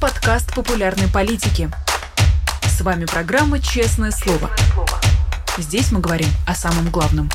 подкаст 0.00 0.54
популярной 0.54 1.08
политики. 1.08 1.70
С 2.62 2.80
вами 2.80 3.04
программа 3.04 3.60
«Честное 3.60 4.10
слово». 4.10 4.50
Здесь 5.58 5.92
мы 5.92 6.00
говорим 6.00 6.28
о 6.46 6.54
самом 6.54 6.90
главном. 6.90 7.28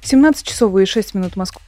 Семнадцать 0.00 0.46
часов 0.46 0.76
и 0.76 0.86
шесть 0.86 1.14
минут 1.14 1.34
Москвы 1.34 1.60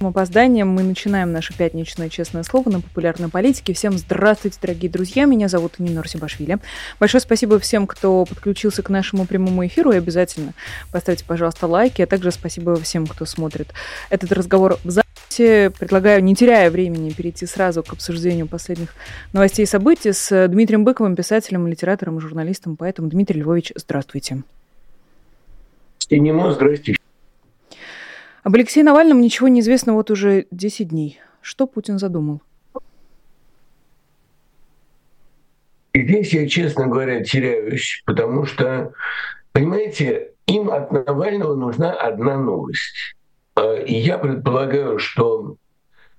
опозданием 0.00 0.68
мы 0.68 0.82
начинаем 0.82 1.32
наше 1.32 1.56
пятничное 1.56 2.08
честное 2.08 2.42
слово 2.42 2.68
на 2.68 2.80
популярной 2.80 3.28
политике. 3.28 3.72
Всем 3.72 3.96
здравствуйте, 3.96 4.58
дорогие 4.60 4.90
друзья. 4.90 5.24
Меня 5.24 5.48
зовут 5.48 5.78
Нина 5.78 6.02
Русибашвили. 6.02 6.58
Большое 7.00 7.20
спасибо 7.20 7.58
всем, 7.58 7.86
кто 7.86 8.24
подключился 8.24 8.82
к 8.82 8.90
нашему 8.90 9.26
прямому 9.26 9.66
эфиру. 9.66 9.92
И 9.92 9.96
обязательно 9.96 10.52
поставьте, 10.92 11.24
пожалуйста, 11.24 11.66
лайки. 11.66 12.02
А 12.02 12.06
также 12.06 12.30
спасибо 12.30 12.76
всем, 12.76 13.06
кто 13.06 13.24
смотрит 13.24 13.72
этот 14.10 14.32
разговор 14.32 14.78
в 14.84 14.90
записи. 14.90 15.68
Предлагаю, 15.78 16.22
не 16.22 16.34
теряя 16.34 16.70
времени, 16.70 17.10
перейти 17.10 17.46
сразу 17.46 17.82
к 17.82 17.92
обсуждению 17.92 18.46
последних 18.46 18.94
новостей 19.32 19.64
и 19.64 19.66
событий 19.66 20.12
с 20.12 20.48
Дмитрием 20.48 20.84
Быковым, 20.84 21.16
писателем, 21.16 21.66
литератором 21.66 22.20
журналистом. 22.20 22.76
Поэтому, 22.76 23.08
Дмитрий 23.08 23.40
Львович, 23.40 23.72
здравствуйте. 23.76 24.42
Нина, 26.10 26.52
здравствуйте. 26.52 26.95
Об 28.46 28.54
Алексее 28.54 28.84
Навальном 28.84 29.20
ничего 29.20 29.48
не 29.48 29.58
известно 29.58 29.94
вот 29.94 30.08
уже 30.08 30.46
10 30.52 30.90
дней. 30.90 31.18
Что 31.40 31.66
Путин 31.66 31.98
задумал? 31.98 32.42
Здесь 35.92 36.32
я, 36.32 36.46
честно 36.48 36.86
говоря, 36.86 37.24
теряюсь, 37.24 38.04
потому 38.06 38.44
что, 38.46 38.92
понимаете, 39.50 40.30
им 40.46 40.70
от 40.70 40.92
Навального 40.92 41.56
нужна 41.56 41.92
одна 41.92 42.38
новость. 42.38 43.16
А, 43.56 43.80
и 43.80 43.94
я 43.94 44.16
предполагаю, 44.16 45.00
что 45.00 45.56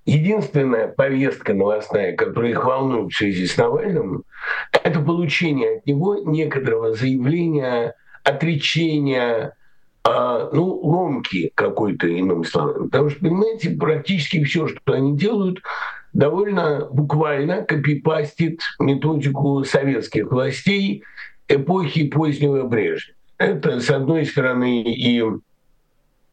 единственная 0.05 0.89
повестка 0.89 1.53
новостная, 1.53 2.13
которая 2.13 2.51
их 2.51 2.65
волнует 2.65 3.13
в 3.13 3.15
связи 3.15 3.47
с 3.47 3.55
Навальным, 3.55 4.23
это 4.73 4.99
получение 4.99 5.77
от 5.77 5.85
него 5.85 6.17
некоторого 6.17 6.93
заявления, 6.93 7.95
отречения, 8.25 9.53
а, 10.07 10.49
ну, 10.53 10.63
ломки 10.63 11.51
какой-то, 11.53 12.07
иным 12.07 12.45
словом. 12.45 12.89
Потому 12.89 13.09
что, 13.09 13.19
понимаете, 13.19 13.71
практически 13.71 14.41
все, 14.45 14.67
что 14.67 14.93
они 14.93 15.17
делают, 15.17 15.61
довольно 16.13 16.87
буквально 16.89 17.63
копипастит 17.63 18.61
методику 18.79 19.65
советских 19.65 20.31
властей 20.31 21.03
эпохи 21.49 22.07
позднего 22.07 22.63
Брежнева. 22.63 23.17
Это, 23.37 23.81
с 23.81 23.89
одной 23.89 24.25
стороны, 24.25 24.81
и 24.81 25.21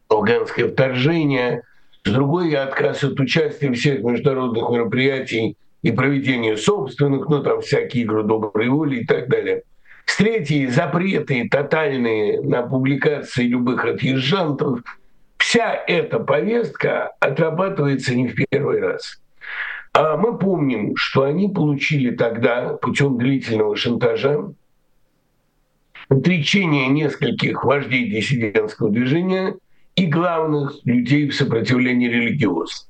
афганское 0.09 0.69
вторжение, 0.69 1.63
с 2.05 2.11
другой, 2.11 2.55
отказ 2.55 3.03
от 3.03 3.19
участия 3.19 3.71
в 3.71 3.75
всех 3.75 4.05
международных 4.05 4.71
мероприятий 4.71 5.57
и 5.83 5.91
проведения 5.91 6.57
собственных, 6.57 7.29
ну, 7.29 7.43
там 7.43 7.61
всякие 7.61 8.05
игры 8.05 8.23
доброй 8.23 8.69
воли 8.69 9.01
и 9.01 9.05
так 9.05 9.29
далее– 9.29 9.65
с 10.07 10.17
третьей 10.17 10.67
запреты 10.67 11.49
тотальные 11.51 12.41
на 12.41 12.63
публикации 12.63 13.45
любых 13.45 13.85
отъезжантов. 13.85 14.81
Вся 15.39 15.75
эта 15.87 16.19
повестка 16.19 17.13
отрабатывается 17.21 18.15
не 18.15 18.29
в 18.29 18.35
первый 18.51 18.81
раз. 18.81 19.21
А 19.93 20.17
мы 20.17 20.39
помним, 20.39 20.97
что 20.97 21.23
они 21.23 21.49
получили 21.49 22.11
тогда 22.11 22.75
путем 22.75 23.19
длительного 23.19 23.77
шантажа 23.77 24.53
отречение 26.09 26.89
нескольких 26.89 27.65
вождей 27.65 28.11
диссидентского 28.11 28.91
движения 28.91 29.57
и 29.95 30.07
главных 30.07 30.79
людей 30.85 31.29
в 31.29 31.35
сопротивлении 31.35 32.09
религиозным. 32.09 32.89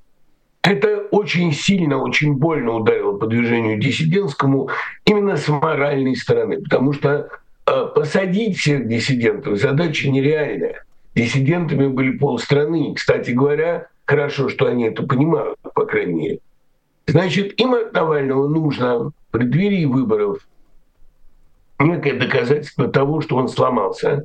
Это 0.64 1.06
очень 1.10 1.52
сильно, 1.52 1.98
очень 1.98 2.34
больно 2.34 2.76
ударило 2.76 3.18
по 3.18 3.26
движению 3.26 3.78
диссидентскому 3.78 4.70
именно 5.05 5.36
с 5.36 5.46
моральной 5.48 6.16
стороны, 6.16 6.62
потому 6.62 6.94
что 6.94 7.28
э, 7.66 7.86
посадить 7.94 8.56
всех 8.56 8.89
диссидентов 8.89 9.58
задача 9.58 10.11
нереальная. 10.11 10.83
Диссидентами 11.14 11.89
были 11.89 12.16
полстраны. 12.16 12.94
Кстати 12.94 13.33
говоря, 13.33 13.89
хорошо, 14.06 14.48
что 14.48 14.66
они 14.66 14.84
это 14.84 15.02
понимают, 15.02 15.58
по 15.74 15.84
крайней 15.84 16.14
мере. 16.14 16.39
Значит, 17.06 17.60
им 17.60 17.74
от 17.74 17.92
Навального 17.92 18.48
нужно 18.48 19.10
в 19.10 19.12
преддверии 19.33 19.84
выборов 19.84 20.39
некое 21.78 22.14
доказательство 22.14 22.89
того, 22.89 23.20
что 23.20 23.36
он 23.36 23.48
сломался. 23.48 24.24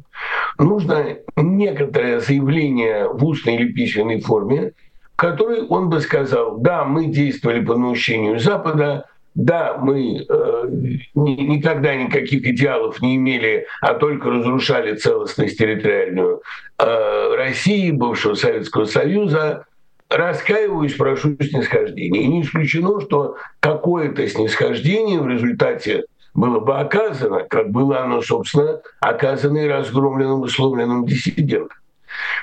Нужно 0.57 1.17
некоторое 1.35 2.21
заявление 2.21 3.09
в 3.09 3.25
устной 3.25 3.55
или 3.55 3.73
письменной 3.73 4.21
форме, 4.21 4.71
который 5.19 5.63
он 5.67 5.89
бы 5.89 5.99
сказал, 5.99 6.57
да, 6.59 6.85
мы 6.85 7.07
действовали 7.07 7.59
по 7.59 7.75
наущению 7.75 8.39
Запада, 8.39 9.05
да, 9.35 9.77
мы 9.77 10.25
э, 10.27 10.69
ни, 11.13 11.31
никогда 11.41 11.93
никаких 11.93 12.47
идеалов 12.47 13.01
не 13.01 13.17
имели, 13.17 13.67
а 13.81 13.95
только 13.95 14.29
разрушали 14.29 14.95
целостность 14.95 15.57
территориальную 15.57 16.41
э, 16.77 17.35
России, 17.35 17.91
бывшего 17.91 18.33
Советского 18.33 18.85
Союза. 18.85 19.65
Раскаиваюсь, 20.09 20.93
прошу 20.93 21.35
снисхождения. 21.41 22.21
И 22.21 22.27
не 22.27 22.41
исключено, 22.41 23.01
что 23.01 23.35
какое-то 23.59 24.25
снисхождение 24.25 25.19
в 25.19 25.27
результате 25.27 26.05
было 26.33 26.61
бы 26.61 26.77
оказано, 26.77 27.41
как 27.41 27.71
было 27.71 28.03
оно, 28.03 28.21
собственно, 28.21 28.79
оказано 29.01 29.57
и 29.57 29.67
разгромленным 29.67 30.45
и 30.45 30.49
сломленным 30.49 31.05
диссидентам. 31.05 31.77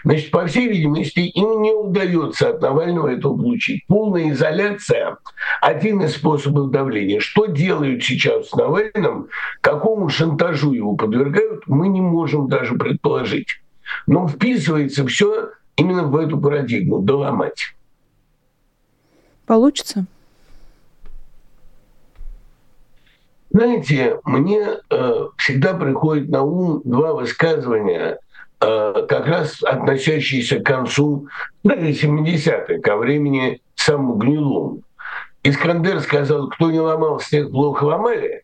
Значит, 0.05 0.31
по 0.31 0.47
всей 0.47 0.69
видимости, 0.69 1.21
им 1.21 1.63
не 1.63 1.73
удается 1.73 2.51
от 2.51 2.61
Навального 2.61 3.09
этого 3.09 3.37
получить. 3.37 3.87
Полная 3.87 4.31
изоляция– 4.31 5.19
один 5.61 6.03
из 6.03 6.15
способов 6.15 6.71
давления. 6.71 7.21
Что 7.21 7.47
делают 7.47 8.05
сейчас 8.05 8.51
с 8.51 8.55
Навальным, 8.55 9.29
какому 9.61 10.09
шантажу 10.09 10.73
его 10.73 10.95
подвергают, 10.97 11.65
мы 11.67 11.89
не 11.89 12.01
можем 12.01 12.49
даже 12.49 12.75
предположить. 12.75 13.49
Но 14.07 14.27
вписывается 14.29 15.07
все 15.07 15.51
именно 15.77 16.05
в 16.05 16.17
эту 16.17 16.39
парадигму– 16.39 16.99
доломать. 17.01 17.75
Получится? 19.47 20.07
Знаете, 23.51 24.21
мне 24.25 24.69
э, 24.91 25.29
всегда 25.39 25.73
приходит 25.73 26.29
на 26.29 26.43
ум 26.43 26.83
два 26.85 27.15
высказывания 27.15 28.19
как 29.09 29.27
раз 29.27 29.63
относящиеся 29.63 30.61
к 30.61 30.67
концу 30.67 31.29
70-х, 31.65 32.79
ко 32.83 32.97
времени 32.97 33.61
самому 33.75 34.15
гнилому. 34.15 34.83
Искандер 35.43 36.01
сказал, 36.01 36.49
кто 36.49 36.71
не 36.71 36.81
ломал, 36.81 37.21
тех 37.21 37.51
плохо 37.51 37.85
ломали. 37.85 38.43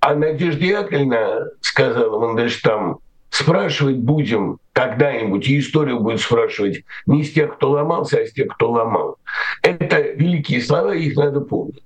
А 0.00 0.14
Надежда 0.14 0.64
Яковлевна 0.64 1.46
сказала 1.60 2.18
Мандельштам, 2.18 2.98
спрашивать 3.30 3.98
будем 3.98 4.58
когда-нибудь, 4.72 5.46
и 5.48 5.58
историю 5.58 6.00
будет 6.00 6.20
спрашивать 6.20 6.84
не 7.06 7.22
с 7.22 7.32
тех, 7.32 7.54
кто 7.54 7.70
ломался, 7.70 8.18
а 8.18 8.26
с 8.26 8.32
тех, 8.32 8.48
кто 8.48 8.70
ломал. 8.70 9.18
Это 9.62 10.00
великие 10.00 10.60
слова, 10.60 10.94
их 10.94 11.16
надо 11.16 11.40
помнить. 11.40 11.82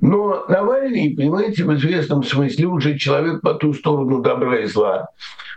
Но 0.00 0.44
Навальный, 0.48 1.14
понимаете, 1.16 1.64
в 1.64 1.74
известном 1.74 2.22
смысле 2.22 2.66
уже 2.66 2.98
человек 2.98 3.40
по 3.40 3.54
ту 3.54 3.72
сторону 3.72 4.20
добра 4.20 4.60
и 4.60 4.66
зла 4.66 5.08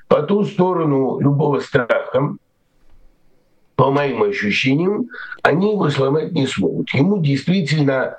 по 0.09 0.23
ту 0.23 0.43
сторону 0.43 1.19
любого 1.19 1.59
страха, 1.59 2.35
по 3.75 3.91
моим 3.91 4.23
ощущениям, 4.23 5.07
они 5.43 5.71
его 5.71 5.89
сломать 5.89 6.33
не 6.33 6.47
смогут. 6.47 6.89
Ему 6.89 7.21
действительно 7.21 8.17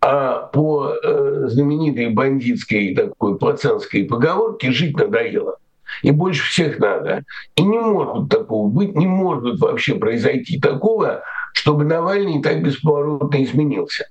а 0.00 0.48
по 0.52 0.94
э, 0.94 1.44
знаменитой 1.46 2.08
бандитской 2.08 2.94
такой 2.94 3.38
пацанской 3.38 4.04
поговорке 4.04 4.72
жить 4.72 4.96
надоело. 4.96 5.58
И 6.02 6.10
больше 6.10 6.48
всех 6.48 6.78
надо. 6.80 7.22
И 7.54 7.62
не 7.62 7.78
может 7.78 8.28
такого 8.28 8.68
быть, 8.68 8.96
не 8.96 9.06
может 9.06 9.60
вообще 9.60 9.94
произойти 9.94 10.58
такого, 10.58 11.22
чтобы 11.52 11.84
Навальный 11.84 12.42
так 12.42 12.64
бесповоротно 12.64 13.44
изменился. 13.44 14.08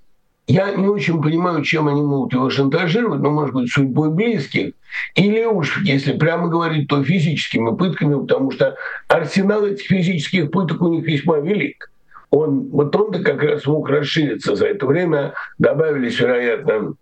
Я 0.51 0.71
не 0.75 0.89
очень 0.89 1.21
понимаю, 1.21 1.63
чем 1.63 1.87
они 1.87 2.01
могут 2.01 2.33
его 2.33 2.49
шантажировать, 2.49 3.21
но, 3.21 3.29
может 3.29 3.55
быть, 3.55 3.71
судьбой 3.71 4.09
близких. 4.09 4.73
Или 5.15 5.45
уж, 5.45 5.81
если 5.83 6.11
прямо 6.11 6.49
говорить, 6.49 6.89
то 6.89 7.01
физическими 7.01 7.73
пытками, 7.73 8.19
потому 8.19 8.51
что 8.51 8.75
арсенал 9.07 9.65
этих 9.65 9.85
физических 9.87 10.51
пыток 10.51 10.81
у 10.81 10.89
них 10.89 11.05
весьма 11.05 11.37
велик. 11.37 11.89
Он, 12.31 12.67
вот 12.67 12.93
он-то 12.93 13.23
как 13.23 13.41
раз 13.41 13.65
мог 13.65 13.87
расшириться 13.87 14.57
за 14.57 14.67
это 14.67 14.85
время. 14.85 15.33
Добавились, 15.57 16.19
вероятно, 16.19 16.95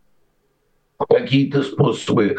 какие-то 1.10 1.64
способы 1.64 2.38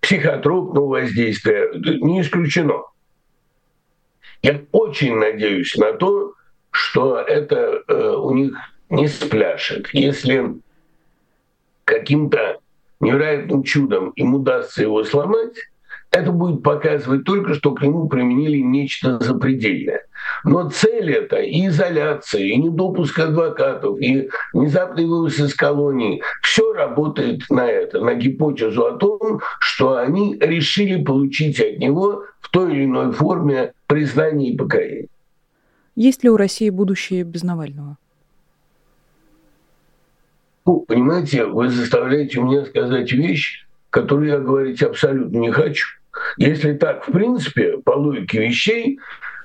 психотропного 0.00 0.86
воздействия. 0.86 1.72
Не 1.74 2.20
исключено. 2.20 2.82
Я 4.42 4.60
очень 4.70 5.16
надеюсь 5.16 5.74
на 5.74 5.92
то, 5.94 6.34
что 6.70 7.18
это 7.18 7.82
э, 7.88 8.14
у 8.16 8.32
них 8.32 8.54
не 8.92 9.08
спляшет. 9.08 9.88
Если 9.92 10.54
каким-то 11.84 12.58
невероятным 13.00 13.62
чудом 13.62 14.10
им 14.10 14.34
удастся 14.34 14.82
его 14.82 15.02
сломать, 15.02 15.56
это 16.10 16.30
будет 16.30 16.62
показывать 16.62 17.24
только, 17.24 17.54
что 17.54 17.74
к 17.74 17.80
нему 17.80 18.06
применили 18.06 18.58
нечто 18.58 19.18
запредельное. 19.18 20.04
Но 20.44 20.68
цель 20.68 21.10
это 21.10 21.36
и 21.36 21.68
изоляция, 21.68 22.42
и 22.42 22.56
недопуск 22.56 23.18
адвокатов, 23.18 23.98
и 23.98 24.28
внезапный 24.52 25.06
вывоз 25.06 25.40
из 25.40 25.54
колонии. 25.54 26.22
Все 26.42 26.74
работает 26.74 27.48
на 27.48 27.66
это, 27.66 27.98
на 28.00 28.14
гипотезу 28.14 28.84
о 28.84 28.98
том, 28.98 29.40
что 29.58 29.96
они 29.96 30.36
решили 30.38 31.02
получить 31.02 31.58
от 31.60 31.78
него 31.78 32.24
в 32.40 32.50
той 32.50 32.74
или 32.74 32.84
иной 32.84 33.12
форме 33.12 33.72
признание 33.86 34.52
и 34.52 34.56
покаяние. 34.56 35.08
Есть 35.96 36.24
ли 36.24 36.30
у 36.30 36.36
России 36.36 36.68
будущее 36.68 37.24
без 37.24 37.42
Навального? 37.42 37.96
Ну, 40.64 40.80
понимаете, 40.80 41.46
вы 41.46 41.68
заставляете 41.68 42.40
меня 42.40 42.64
сказать 42.64 43.10
вещь, 43.12 43.66
которую 43.90 44.28
я 44.28 44.38
говорить 44.38 44.82
абсолютно 44.82 45.38
не 45.38 45.50
хочу. 45.50 45.86
Если 46.36 46.74
так, 46.74 47.06
в 47.06 47.12
принципе, 47.12 47.78
по 47.78 47.92
логике 47.92 48.46
вещей, 48.46 48.98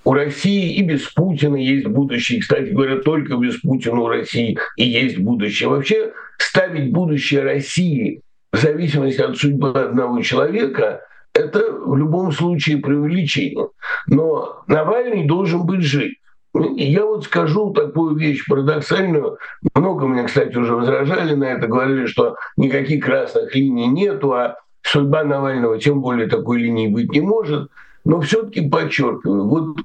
у 0.04 0.14
России 0.14 0.76
и 0.76 0.84
без 0.84 1.02
Путина 1.08 1.58
есть 1.58 1.88
будущее. 1.88 2.40
Кстати 2.40 2.70
говоря, 2.70 2.98
только 2.98 3.36
без 3.36 3.60
Путина 3.60 4.02
у 4.02 4.08
России 4.08 4.58
и 4.78 4.86
есть 4.86 5.18
будущее. 5.18 5.70
Вообще 5.70 6.14
ставить 6.38 6.94
будущее 6.94 7.42
России 7.42 8.22
в 8.54 8.58
зависимости 8.58 9.20
от 9.20 9.38
судьбы 9.38 9.72
одного 9.72 10.22
человека– 10.22 11.02
это 11.34 11.60
в 11.72 11.96
любом 11.96 12.32
случае 12.32 12.78
преувеличение. 12.78 13.68
Но 14.08 14.64
Навальный 14.68 15.26
должен 15.26 15.66
быть 15.66 15.82
жив. 15.82 16.14
Я 16.54 17.06
вот 17.06 17.26
скажу 17.26 17.72
такую 17.72 18.16
вещь 18.16 18.46
парадоксальную. 18.48 19.38
Много 19.76 20.08
меня, 20.08 20.24
кстати, 20.24 20.56
уже 20.56 20.76
возражали 20.76 21.34
на 21.36 21.46
это, 21.46 21.68
говорили, 21.68 22.06
что 22.06 22.36
никаких 22.56 23.04
красных 23.04 23.54
линий 23.54 23.88
нету, 23.88 24.34
а 24.34 24.58
судьба 24.82 25.24
Навального 25.24 25.78
тем 25.78 26.02
более 26.02 26.28
такой 26.28 26.60
линии 26.62 26.88
быть 26.88 27.12
не 27.12 27.22
может. 27.22 27.70
Но 28.06 28.22
все-таки 28.22 28.68
подчеркиваю, 28.68 29.48
вот 29.48 29.78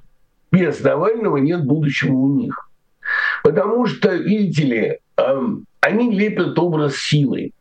без 0.50 0.81
Навального 0.81 1.38
нет 1.38 1.64
будущего 1.64 2.14
у 2.14 2.35
них. 2.35 2.70
Потому 3.43 3.87
что, 3.87 4.14
видите 4.14 4.62
ли, 4.62 4.99
они 5.81 6.12
лепят 6.12 6.59
образ 6.59 6.97
силы. 6.97 7.53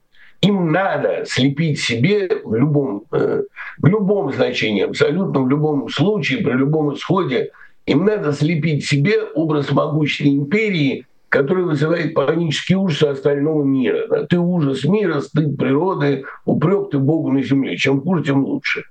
Им 0.41 0.71
надо 0.71 1.23
слепить 1.25 1.79
себе 1.79 2.41
в 2.43 2.55
любом, 2.55 3.03
э, 3.11 3.43
в 3.77 3.85
любом 3.85 4.33
значении, 4.33 4.83
абсолютно 4.83 5.41
в 5.41 5.47
любом 5.47 5.87
случае, 5.87 6.43
при 6.43 6.53
любом 6.53 6.95
исходе 6.95 7.51
им 7.85 8.05
надо 8.05 8.31
слепить 8.33 8.85
себе 8.85 9.23
образ 9.23 9.71
могущественной 9.71 10.35
империи, 10.35 11.05
который 11.29 11.63
вызывает 11.63 12.13
панический 12.13 12.75
ужас 12.75 13.01
остального 13.03 13.63
мира. 13.63 14.25
Ты 14.29 14.37
ужас 14.37 14.83
мира, 14.83 15.21
стыд 15.21 15.57
природы, 15.57 16.25
упрек 16.45 16.91
ты 16.91 16.99
Богу 16.99 17.31
на 17.31 17.41
земле. 17.41 17.77
Чем 17.77 18.01
хуже, 18.01 18.23
тем 18.23 18.45
лучше. 18.45 18.83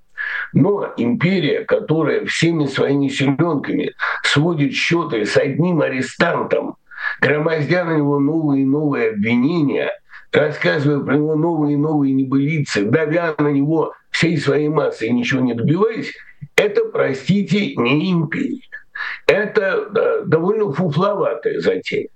Но 0.53 0.93
империя, 0.97 1.65
которая 1.65 2.25
всеми 2.27 2.67
своими 2.67 3.09
селенками 3.09 3.93
сводит 4.23 4.73
счеты 4.73 5.25
с 5.25 5.37
одним 5.37 5.81
арестантом, 5.83 6.77
громоздя 7.21 7.85
на 7.85 7.97
него 7.97 8.19
новые 8.19 8.63
и 8.63 8.67
новые 8.67 9.11
обвинения, 9.11 9.91
рассказывая 10.33 11.05
про 11.05 11.17
него 11.17 11.37
новые 11.37 11.75
и 11.75 11.79
новые 11.79 12.13
небылицы, 12.13 12.85
давя 12.85 13.35
на 13.39 13.49
него 13.49 13.93
всей 14.11 14.37
своей 14.37 14.69
массой, 14.69 15.11
ничего 15.11 15.41
не 15.41 15.55
добиваясь, 15.55 16.13
это, 16.57 16.85
простите, 16.87 17.77
не 17.77 18.13
империя 18.13 18.70
это 19.27 20.25
довольно 20.27 20.73
фуфловатая 20.73 21.61
затея. 21.61 22.09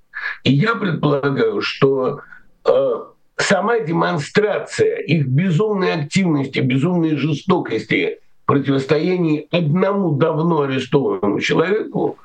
И 0.44 0.52
я 0.52 0.74
предполагаю, 0.74 1.60
что 1.60 2.20
э, 2.66 2.94
сама 3.36 3.80
демонстрация 3.80 4.96
их 4.98 5.26
безумной 5.26 5.92
активности, 5.92 6.60
безумной 6.60 7.16
жестокости 7.16 8.18
в 8.44 8.46
противостоянии 8.46 9.48
одному 9.50 10.12
давно 10.12 10.62
арестованному 10.62 11.40
человеку, 11.40 12.18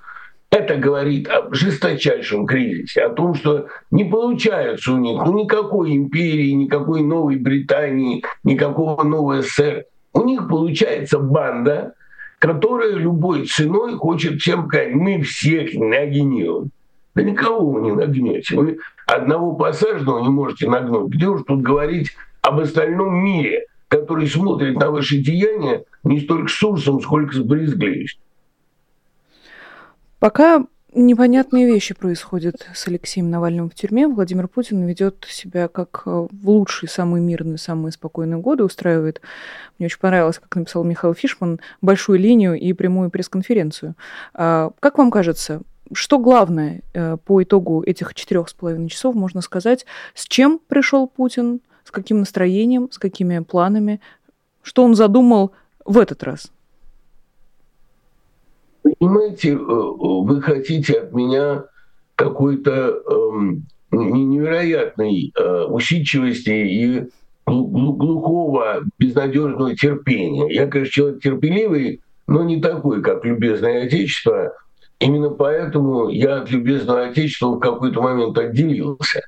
это 0.51 0.75
говорит 0.77 1.27
о 1.29 1.53
жесточайшем 1.53 2.47
кризисе, 2.47 3.03
о 3.03 3.09
том, 3.09 3.35
что 3.35 3.67
не 3.91 4.03
получается 4.03 4.93
у 4.93 4.97
них 4.97 5.21
ну, 5.23 5.43
никакой 5.43 5.95
империи, 5.95 6.51
никакой 6.51 7.01
новой 7.01 7.37
Британии, 7.37 8.23
никакого 8.43 9.03
нового 9.03 9.41
СССР. 9.41 9.85
У 10.13 10.23
них 10.23 10.47
получается 10.47 11.19
банда, 11.19 11.93
которая 12.39 12.93
любой 12.93 13.45
ценой 13.45 13.95
хочет 13.95 14.41
всем 14.41 14.67
сказать, 14.67 14.93
мы 14.93 15.21
всех 15.21 15.73
нагнем. 15.73 16.71
Да 17.13 17.21
никого 17.21 17.69
вы 17.69 17.81
не 17.81 17.91
нагнете. 17.91 18.55
Вы 18.55 18.79
одного 19.05 19.53
посаженного 19.53 20.21
не 20.21 20.29
можете 20.29 20.69
нагнуть. 20.69 21.11
Где 21.13 21.27
уж 21.27 21.43
тут 21.45 21.61
говорить 21.61 22.15
об 22.41 22.59
остальном 22.59 23.13
мире, 23.13 23.65
который 23.89 24.27
смотрит 24.27 24.77
на 24.77 24.89
ваши 24.89 25.17
деяния 25.17 25.83
не 26.03 26.21
столько 26.21 26.47
с 26.47 26.63
ужасом, 26.63 27.01
сколько 27.01 27.35
с 27.35 27.39
брезгливостью. 27.39 28.21
Пока 30.19 30.65
непонятные 30.93 31.65
вещи 31.65 31.93
происходят 31.93 32.67
с 32.73 32.87
Алексеем 32.87 33.29
Навальным 33.29 33.69
в 33.69 33.75
тюрьме. 33.75 34.07
Владимир 34.07 34.47
Путин 34.47 34.85
ведет 34.85 35.25
себя 35.29 35.67
как 35.67 36.03
э, 36.05 36.27
в 36.31 36.49
лучшие, 36.49 36.89
самые 36.89 37.23
мирные, 37.23 37.57
самые 37.57 37.91
спокойные 37.91 38.39
годы, 38.39 38.63
устраивает, 38.63 39.21
мне 39.77 39.85
очень 39.85 39.99
понравилось, 39.99 40.39
как 40.39 40.55
написал 40.55 40.83
Михаил 40.83 41.13
Фишман, 41.13 41.59
большую 41.81 42.19
линию 42.19 42.55
и 42.55 42.73
прямую 42.73 43.09
пресс-конференцию. 43.09 43.95
А, 44.33 44.71
как 44.79 44.97
вам 44.97 45.11
кажется, 45.11 45.61
что 45.93 46.19
главное 46.19 46.81
э, 46.93 47.17
по 47.23 47.41
итогу 47.41 47.83
этих 47.83 48.13
четырех 48.13 48.49
с 48.49 48.53
половиной 48.53 48.89
часов 48.89 49.15
можно 49.15 49.41
сказать, 49.41 49.85
с 50.13 50.25
чем 50.25 50.59
пришел 50.67 51.07
Путин, 51.07 51.61
с 51.83 51.91
каким 51.91 52.19
настроением, 52.19 52.89
с 52.91 52.99
какими 52.99 53.39
планами, 53.39 53.99
что 54.61 54.83
он 54.83 54.95
задумал 54.95 55.51
в 55.85 55.97
этот 55.97 56.23
раз? 56.23 56.51
Понимаете, 58.99 59.53
э, 59.53 59.55
вы 59.57 60.41
хотите 60.41 60.99
от 60.99 61.13
меня 61.13 61.63
какой-то 62.15 63.01
эм, 63.09 63.65
невероятной 63.91 65.31
э, 65.33 65.63
усидчивости 65.63 66.49
и 66.49 67.09
глухого, 67.45 68.81
безнадежного 68.99 69.75
терпения. 69.75 70.53
Я, 70.53 70.67
конечно, 70.67 70.91
человек 70.91 71.21
терпеливый, 71.21 72.01
но 72.27 72.43
не 72.43 72.61
такой, 72.61 73.01
как 73.01 73.25
любезное 73.25 73.85
Отечество. 73.85 74.53
Именно 74.99 75.29
поэтому 75.29 76.09
я 76.09 76.41
от 76.41 76.51
любезного 76.51 77.05
Отечества 77.05 77.55
в 77.55 77.59
какой-то 77.59 78.01
момент 78.01 78.37
отделился. 78.37 79.21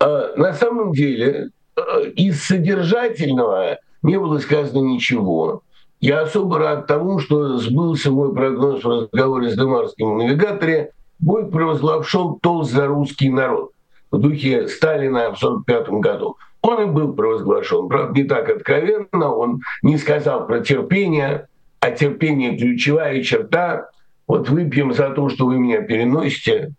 А 0.00 0.32
на 0.36 0.54
самом 0.54 0.92
деле 0.92 1.50
э, 1.76 2.10
из 2.16 2.42
содержательного 2.42 3.78
не 4.02 4.18
было 4.18 4.38
сказано 4.38 4.84
ничего. 4.84 5.62
Я 6.02 6.22
особо 6.22 6.58
рад 6.58 6.88
тому, 6.88 7.20
что 7.20 7.58
сбылся 7.58 8.10
мой 8.10 8.34
прогноз 8.34 8.82
в 8.82 8.88
разговоре 8.88 9.50
с 9.50 9.54
Демарским 9.54 10.18
навигаторе, 10.18 10.90
будет 11.20 11.52
провозглашен 11.52 12.40
толст 12.40 12.72
за 12.72 12.88
русский 12.88 13.30
народ 13.30 13.70
в 14.10 14.18
духе 14.18 14.66
Сталина 14.66 15.32
в 15.32 15.40
1945 15.40 16.00
году. 16.00 16.36
Он 16.60 16.82
и 16.82 16.86
был 16.86 17.12
провозглашен. 17.12 17.88
Правда, 17.88 18.20
не 18.20 18.24
так 18.24 18.50
откровенно, 18.50 19.32
он 19.32 19.60
не 19.82 19.96
сказал 19.96 20.44
про 20.48 20.58
терпение, 20.58 21.46
а 21.78 21.92
терпение– 21.92 22.56
ключевая 22.58 23.22
черта. 23.22 23.88
Вот 24.26 24.48
выпьем 24.48 24.92
за 24.92 25.10
то, 25.10 25.28
что 25.28 25.46
вы 25.46 25.56
меня 25.56 25.82
переносите, 25.82 26.72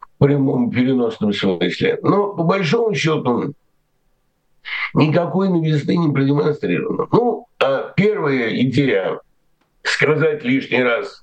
в 0.00 0.24
прямом 0.24 0.70
переносном 0.70 1.32
смысле. 1.32 2.00
Но 2.02 2.32
по 2.32 2.42
большому 2.42 2.94
счету 2.94 3.52
никакой 4.92 5.48
новизны 5.50 5.96
не 5.96 6.12
продемонстрировано. 6.12 7.06
Ну, 7.12 7.46
первая 8.00 8.58
идея 8.62 9.20
сказать 9.82 10.42
лишний 10.42 10.82
раз, 10.82 11.22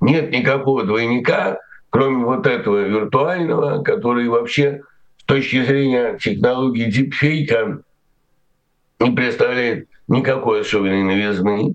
нет 0.00 0.30
никакого 0.30 0.84
двойника, 0.84 1.58
кроме 1.90 2.24
вот 2.24 2.46
этого 2.46 2.84
виртуального, 2.84 3.82
который 3.82 4.28
вообще 4.28 4.82
с 5.16 5.24
точки 5.24 5.64
зрения 5.64 6.16
технологии 6.18 6.84
дипфейка 6.84 7.80
не 9.00 9.10
представляет 9.10 9.88
никакой 10.06 10.60
особенной 10.60 11.02
новизны, 11.02 11.74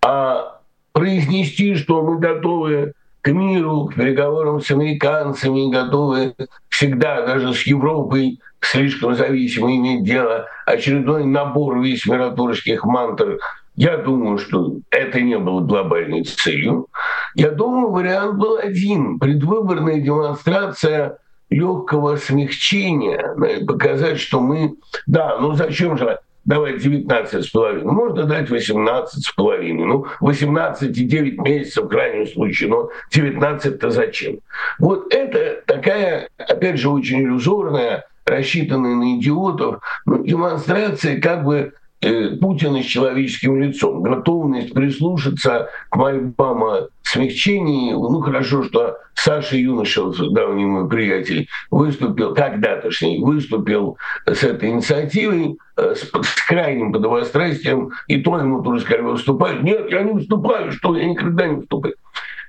а 0.00 0.60
произнести, 0.92 1.74
что 1.74 2.02
мы 2.02 2.20
готовы 2.20 2.92
к 3.22 3.28
миру, 3.32 3.86
к 3.86 3.96
переговорам 3.96 4.60
с 4.60 4.70
американцами, 4.70 5.72
готовы 5.72 6.36
всегда, 6.68 7.26
даже 7.26 7.54
с 7.54 7.62
Европой, 7.62 8.38
слишком 8.60 9.14
зависимо 9.14 9.74
иметь 9.76 10.04
дело, 10.04 10.46
очередной 10.66 11.24
набор 11.24 11.80
весь 11.80 12.06
миротворческих 12.06 12.84
мантр. 12.84 13.38
Я 13.76 13.98
думаю, 13.98 14.38
что 14.38 14.78
это 14.90 15.20
не 15.20 15.38
было 15.38 15.60
глобальной 15.60 16.24
целью. 16.24 16.88
Я 17.34 17.50
думаю, 17.50 17.90
вариант 17.90 18.34
был 18.36 18.56
один. 18.56 19.18
Предвыборная 19.18 20.00
демонстрация 20.00 21.18
легкого 21.50 22.16
смягчения, 22.16 23.34
показать, 23.66 24.18
что 24.18 24.40
мы... 24.40 24.74
Да, 25.06 25.38
ну 25.40 25.52
зачем 25.52 25.96
же 25.96 26.18
давать 26.44 26.82
19 26.82 27.44
с 27.44 27.50
половиной, 27.50 27.92
можно 27.92 28.24
дать 28.24 28.48
18 28.48 29.24
с 29.24 29.32
половиной, 29.32 29.84
ну 29.84 30.06
18 30.20 30.96
и 30.96 31.04
9 31.04 31.38
месяцев 31.40 31.84
в 31.84 31.88
крайнем 31.88 32.26
случае, 32.26 32.70
но 32.70 32.88
19-то 33.14 33.90
зачем? 33.90 34.38
Вот 34.78 35.12
это 35.12 35.62
такая, 35.66 36.30
опять 36.38 36.78
же, 36.78 36.88
очень 36.88 37.20
иллюзорная 37.20 38.06
рассчитанные 38.28 38.94
на 38.94 39.18
идиотов, 39.18 39.80
ну, 40.06 40.22
демонстрация 40.22 41.20
как 41.20 41.44
бы 41.44 41.72
э, 42.00 42.36
Путина 42.36 42.82
с 42.82 42.86
человеческим 42.86 43.60
лицом, 43.60 44.02
готовность 44.02 44.72
прислушаться 44.72 45.68
к 45.88 45.96
мольбам 45.96 46.64
о 46.64 46.88
смягчении. 47.02 47.92
Ну, 47.92 48.20
хорошо, 48.20 48.62
что 48.62 48.98
Саша 49.14 49.56
Юношев, 49.56 50.16
давний 50.32 50.64
мой 50.64 50.88
приятель, 50.88 51.48
выступил, 51.70 52.34
когда-тошний, 52.34 53.18
выступил 53.20 53.98
с 54.26 54.44
этой 54.44 54.70
инициативой, 54.70 55.56
э, 55.76 55.94
с, 55.94 56.02
с 56.02 56.46
крайним 56.46 56.92
подобострастием, 56.92 57.90
и 58.06 58.20
то 58.20 58.38
ему 58.38 58.62
тоже 58.62 58.82
сказали, 58.82 59.02
выступать. 59.02 59.62
Нет, 59.62 59.90
я 59.90 60.02
не 60.02 60.12
выступаю, 60.12 60.72
что 60.72 60.96
я 60.96 61.06
никогда 61.06 61.46
не 61.46 61.56
выступаю. 61.56 61.94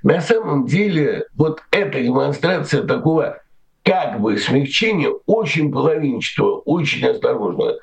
На 0.03 0.21
самом 0.21 0.65
деле, 0.65 1.25
вот 1.35 1.61
эта 1.71 2.01
демонстрация 2.01 2.83
такого 2.83 3.39
как 3.89 4.21
бы 4.21 4.37
смягчения 4.37 5.09
очень 5.25 5.71
половинчатого, 5.71 6.59
очень 6.59 7.07
осторожного. 7.07 7.79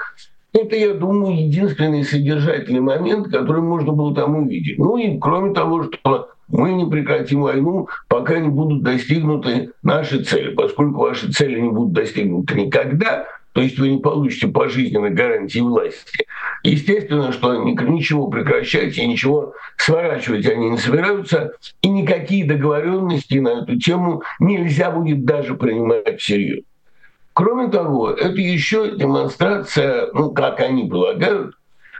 Это, 0.52 0.76
я 0.76 0.94
думаю, 0.94 1.36
единственный 1.36 2.04
содержательный 2.04 2.80
момент, 2.80 3.26
который 3.26 3.60
можно 3.60 3.90
было 3.90 4.14
там 4.14 4.36
увидеть. 4.36 4.78
Ну 4.78 4.96
и 4.98 5.18
кроме 5.18 5.52
того, 5.52 5.82
что 5.82 6.30
мы 6.46 6.74
не 6.74 6.88
прекратим 6.88 7.42
войну, 7.42 7.88
пока 8.06 8.38
не 8.38 8.48
будут 8.48 8.84
достигнуты 8.84 9.72
наши 9.82 10.22
цели. 10.22 10.54
Поскольку 10.54 11.00
ваши 11.00 11.32
цели 11.32 11.58
не 11.60 11.70
будут 11.70 11.94
достигнуты 11.94 12.54
никогда, 12.54 13.24
то 13.56 13.62
есть 13.62 13.78
вы 13.78 13.88
не 13.88 13.98
получите 13.98 14.48
пожизненной 14.48 15.08
гарантии 15.08 15.60
власти. 15.60 16.26
Естественно, 16.62 17.32
что 17.32 17.64
ничего 17.64 18.28
прекращать 18.28 18.98
и 18.98 19.06
ничего 19.06 19.54
сворачивать 19.78 20.44
они 20.44 20.68
не 20.68 20.76
собираются, 20.76 21.52
и 21.80 21.88
никакие 21.88 22.44
договоренности 22.44 23.38
на 23.38 23.62
эту 23.62 23.78
тему 23.78 24.22
нельзя 24.40 24.90
будет 24.90 25.24
даже 25.24 25.54
принимать 25.54 26.20
всерьез. 26.20 26.64
Кроме 27.32 27.68
того, 27.68 28.10
это 28.10 28.38
еще 28.38 28.94
демонстрация, 28.94 30.10
ну, 30.12 30.32
как 30.32 30.60
они 30.60 30.86
полагают, 30.86 31.54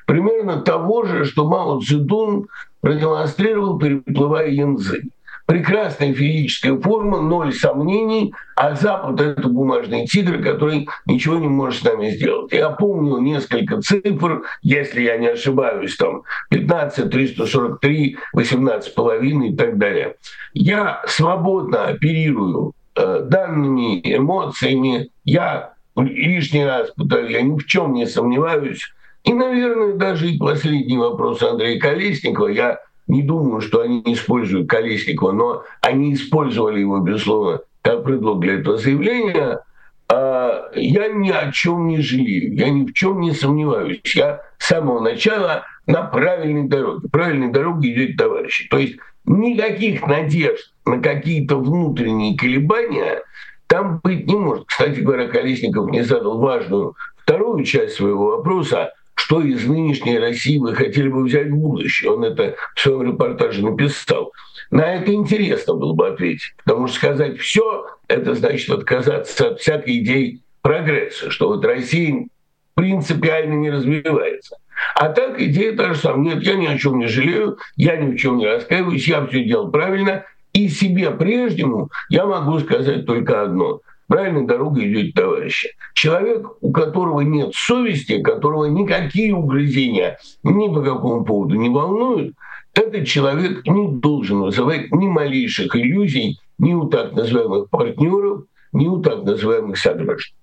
примерно 0.04 0.60
того 0.60 1.04
же, 1.04 1.24
что 1.24 1.48
Мао 1.48 1.80
Цзэдун 1.80 2.48
продемонстрировал, 2.82 3.78
переплывая 3.78 4.50
Янзы 4.50 5.04
прекрасная 5.46 6.12
физическая 6.12 6.76
форма, 6.76 7.20
ноль 7.20 7.52
сомнений, 7.54 8.34
а 8.56 8.74
Запад— 8.74 9.20
это 9.20 9.48
бумажный 9.48 10.06
тигр, 10.06 10.42
который 10.42 10.88
ничего 11.06 11.36
не 11.36 11.48
может 11.48 11.82
с 11.82 11.84
нами 11.84 12.10
сделать. 12.10 12.52
Я 12.52 12.70
помню 12.70 13.18
несколько 13.18 13.80
цифр, 13.80 14.42
если 14.62 15.02
я 15.02 15.16
не 15.16 15.28
ошибаюсь, 15.28 15.96
там 15.96 16.22
15, 16.50 17.10
343, 17.10 18.16
18,5 18.34 19.46
и 19.46 19.56
так 19.56 19.78
далее. 19.78 20.16
Я 20.52 21.02
свободно 21.06 21.86
оперирую 21.86 22.72
э, 22.96 23.20
данными, 23.22 24.00
эмоциями, 24.04 25.10
я 25.24 25.74
лишний 25.94 26.64
раз 26.64 26.90
пытаюсь, 26.90 27.30
я 27.30 27.42
ни 27.42 27.56
в 27.56 27.64
чем 27.66 27.94
не 27.94 28.06
сомневаюсь, 28.06 28.82
и, 29.26 29.32
наверное, 29.32 29.94
даже 29.94 30.30
и 30.30 30.38
последний 30.38 30.98
вопрос 30.98 31.42
Андрея 31.42 31.80
Колесникова. 31.80 32.46
Я 32.46 32.78
не 33.06 33.22
думаю, 33.22 33.60
что 33.60 33.80
они 33.80 34.02
используют 34.06 34.68
Колесникова, 34.68 35.32
но 35.32 35.64
они 35.80 36.14
использовали 36.14 36.80
его, 36.80 36.98
безусловно, 36.98 37.60
как 37.82 38.04
предлог 38.04 38.40
для 38.40 38.54
этого 38.54 38.76
заявления. 38.76 39.60
А 40.08 40.70
я 40.74 41.08
ни 41.08 41.30
о 41.30 41.50
чем 41.52 41.88
не 41.88 42.00
жалею, 42.00 42.54
я 42.54 42.68
ни 42.68 42.84
в 42.86 42.92
чем 42.92 43.20
не 43.20 43.32
сомневаюсь. 43.32 44.00
Я 44.14 44.42
с 44.58 44.66
самого 44.66 45.00
начала 45.00 45.64
на 45.86 46.02
правильной 46.02 46.68
дороге. 46.68 47.08
Правильной 47.10 47.50
дороге 47.50 47.92
идет 47.92 48.16
товарищи. 48.16 48.68
То 48.68 48.78
есть 48.78 48.96
никаких 49.24 50.06
надежд 50.06 50.72
на 50.84 51.00
какие-то 51.00 51.56
внутренние 51.56 52.36
колебания 52.36 53.22
там 53.66 54.00
быть 54.02 54.26
не 54.26 54.36
может. 54.36 54.66
Кстати 54.66 55.00
говоря, 55.00 55.26
Колесников 55.26 55.90
не 55.90 56.02
задал 56.02 56.38
важную 56.38 56.94
вторую 57.16 57.64
часть 57.64 57.94
своего 57.94 58.36
вопроса– 58.36 58.92
что 59.16 59.40
из 59.40 59.66
нынешней 59.66 60.18
России 60.18 60.58
вы 60.58 60.74
хотели 60.74 61.08
бы 61.08 61.24
взять 61.24 61.48
в 61.48 61.56
будущее. 61.56 62.12
Он 62.12 62.24
это 62.24 62.54
в 62.74 62.80
своем 62.80 63.02
репортаже 63.02 63.64
написал. 63.64 64.32
На 64.70 64.94
это 64.94 65.12
интересно 65.12 65.74
было 65.74 65.94
бы 65.94 66.06
ответить, 66.06 66.54
потому 66.64 66.86
что 66.86 66.96
сказать 66.96 67.38
все 67.38 67.86
это 68.08 68.34
значит 68.34 68.70
отказаться 68.70 69.48
от 69.48 69.60
всякой 69.60 69.98
идеи 69.98 70.42
прогресса, 70.60 71.30
что 71.30 71.48
вот 71.48 71.64
Россия 71.64 72.26
принципиально 72.74 73.54
не 73.54 73.70
развивается. 73.70 74.58
А 74.94 75.08
так 75.08 75.40
идея 75.40 75.74
та 75.74 75.94
же 75.94 76.00
самая. 76.00 76.34
Нет, 76.34 76.44
я 76.44 76.54
ни 76.54 76.66
о 76.66 76.78
чем 76.78 76.98
не 76.98 77.06
жалею, 77.06 77.58
я 77.76 77.96
ни 77.96 78.14
в 78.14 78.18
чем 78.18 78.36
не 78.36 78.46
раскаиваюсь, 78.46 79.08
я 79.08 79.26
все 79.26 79.44
делал 79.44 79.70
правильно. 79.70 80.24
И 80.52 80.68
себе 80.68 81.10
прежнему 81.10 81.90
я 82.10 82.26
могу 82.26 82.58
сказать 82.60 83.06
только 83.06 83.42
одно 83.42 83.80
правильной 84.06 84.46
дорогой 84.46 84.90
идете, 84.90 85.12
товарищи. 85.12 85.70
Человек, 85.94 86.46
у 86.60 86.72
которого 86.72 87.20
нет 87.20 87.54
совести, 87.54 88.22
которого 88.22 88.66
никакие 88.66 89.34
угрызения 89.34 90.18
ни 90.42 90.72
по 90.72 90.82
какому 90.82 91.24
поводу 91.24 91.56
не 91.56 91.68
волнуют, 91.68 92.34
этот 92.74 93.06
человек 93.06 93.66
не 93.66 93.88
должен 93.88 94.42
вызывать 94.42 94.92
ни 94.92 95.06
малейших 95.06 95.74
иллюзий 95.74 96.38
ни 96.58 96.74
у 96.74 96.88
так 96.88 97.12
называемых 97.12 97.70
партнеров, 97.70 98.44
ни 98.72 98.86
у 98.86 99.00
так 99.00 99.24
называемых 99.24 99.78
сограждан. 99.78 100.36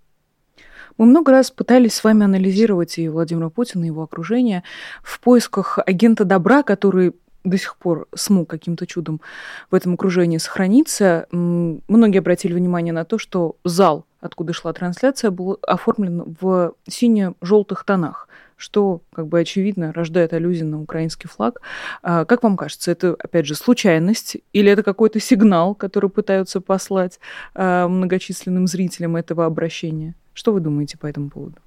Мы 0.97 1.07
много 1.07 1.31
раз 1.31 1.49
пытались 1.49 1.95
с 1.95 2.03
вами 2.03 2.25
анализировать 2.25 2.99
и 2.99 3.09
Владимира 3.09 3.49
Путина, 3.49 3.83
и 3.83 3.87
его 3.87 4.03
окружение 4.03 4.63
в 5.01 5.19
поисках 5.19 5.79
агента 5.83 6.23
добра, 6.23 6.61
который 6.61 7.13
до 7.43 7.57
сих 7.57 7.75
пор 7.77 8.07
смог 8.15 8.49
каким-то 8.49 8.87
чудом 8.87 9.21
в 9.69 9.75
этом 9.75 9.93
окружении 9.93 10.37
сохраниться. 10.37 11.27
Многие 11.31 12.19
обратили 12.19 12.53
внимание 12.53 12.93
на 12.93 13.05
то, 13.05 13.17
что 13.17 13.57
зал, 13.63 14.05
откуда 14.21 14.53
шла 14.53 14.73
трансляция, 14.73 15.31
был 15.31 15.59
оформлен 15.61 16.35
в 16.39 16.73
сине-желтых 16.87 17.83
тонах, 17.83 18.29
что, 18.55 19.01
как 19.11 19.27
бы 19.27 19.39
очевидно, 19.39 19.91
рождает 19.91 20.31
аллюзию 20.31 20.67
на 20.67 20.81
украинский 20.81 21.27
флаг. 21.27 21.61
А, 22.01 22.23
как 22.23 22.43
вам 22.43 22.55
кажется, 22.55 22.91
это, 22.91 23.15
опять 23.19 23.45
же, 23.45 23.55
случайность 23.55 24.37
или 24.53 24.71
это 24.71 24.83
какой-то 24.83 25.19
сигнал, 25.19 25.75
который 25.75 26.09
пытаются 26.09 26.61
послать 26.61 27.19
а, 27.55 27.87
многочисленным 27.89 28.67
зрителям 28.67 29.17
этого 29.17 29.45
обращения? 29.45 30.15
Что 30.33 30.53
вы 30.53 30.61
думаете 30.61 30.97
по 30.97 31.07
этому 31.07 31.29
поводу? 31.29 31.57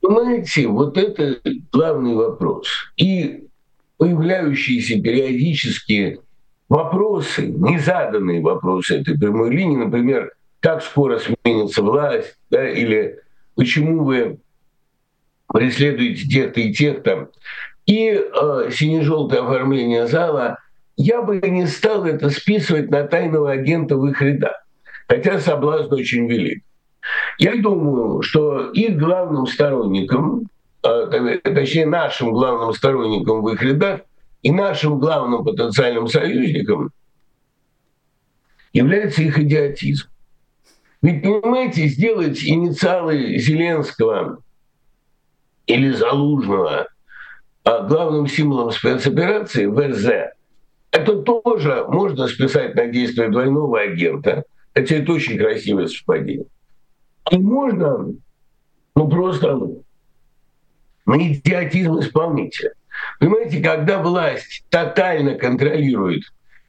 Понимаете, 0.00 0.68
вот 0.68 0.96
это 0.96 1.40
главный 1.72 2.14
вопрос. 2.14 2.68
И 2.96 3.48
появляющиеся 3.98 5.00
периодически 5.00 6.20
вопросы, 6.68 7.46
незаданные 7.46 8.40
вопросы 8.40 9.00
этой 9.00 9.18
прямой 9.18 9.50
линии, 9.50 9.76
например, 9.76 10.32
как 10.60 10.82
скоро 10.82 11.18
сменится 11.18 11.82
власть, 11.82 12.36
да, 12.50 12.68
или 12.68 13.18
почему 13.54 14.04
вы 14.04 14.38
преследуете 15.46 16.26
тех-то 16.26 16.60
и 16.60 16.72
тех-то, 16.72 17.30
и 17.86 18.08
э, 18.10 18.70
сине-желтое 18.72 19.42
оформление 19.42 20.06
зала, 20.06 20.58
я 20.96 21.22
бы 21.22 21.40
не 21.40 21.66
стал 21.66 22.04
это 22.04 22.30
списывать 22.30 22.90
на 22.90 23.04
тайного 23.04 23.52
агента 23.52 23.96
в 23.96 24.06
их 24.06 24.20
рядах, 24.20 24.56
хотя 25.08 25.38
соблазн 25.38 25.94
очень 25.94 26.26
велик. 26.28 26.64
Я 27.38 27.54
думаю, 27.56 28.22
что 28.22 28.70
их 28.70 28.98
главным 28.98 29.46
сторонником 29.46 30.48
точнее 30.82 31.86
нашим 31.86 32.32
главным 32.32 32.72
сторонником 32.72 33.42
в 33.42 33.48
их 33.50 33.62
рядах 33.62 34.00
и 34.42 34.50
нашим 34.50 34.98
главным 34.98 35.44
потенциальным 35.44 36.08
союзником 36.08 36.90
является 38.72 39.22
их 39.22 39.38
идиотизм. 39.38 40.08
Ведь, 41.02 41.22
понимаете, 41.22 41.86
сделать 41.86 42.42
инициалы 42.42 43.38
Зеленского 43.38 44.38
или 45.66 45.90
Залужного 45.92 46.88
а 47.66 47.80
главным 47.80 48.28
символом 48.28 48.70
спецоперации 48.70 49.66
ВРЗ, 49.66 50.30
это 50.92 51.22
тоже 51.22 51.84
можно 51.88 52.28
списать 52.28 52.76
на 52.76 52.86
действие 52.86 53.28
двойного 53.28 53.80
агента, 53.80 54.44
хотя 54.72 54.96
это 54.96 55.12
очень 55.12 55.36
красивое 55.36 55.88
совпадение. 55.88 56.46
И 57.32 57.38
можно 57.38 58.14
ну, 58.94 59.08
просто 59.08 59.58
на 61.06 61.16
идиотизм 61.16 62.00
исполнителя. 62.00 62.72
Понимаете, 63.18 63.62
когда 63.62 63.98
власть 63.98 64.64
тотально 64.68 65.34
контролирует 65.34 66.22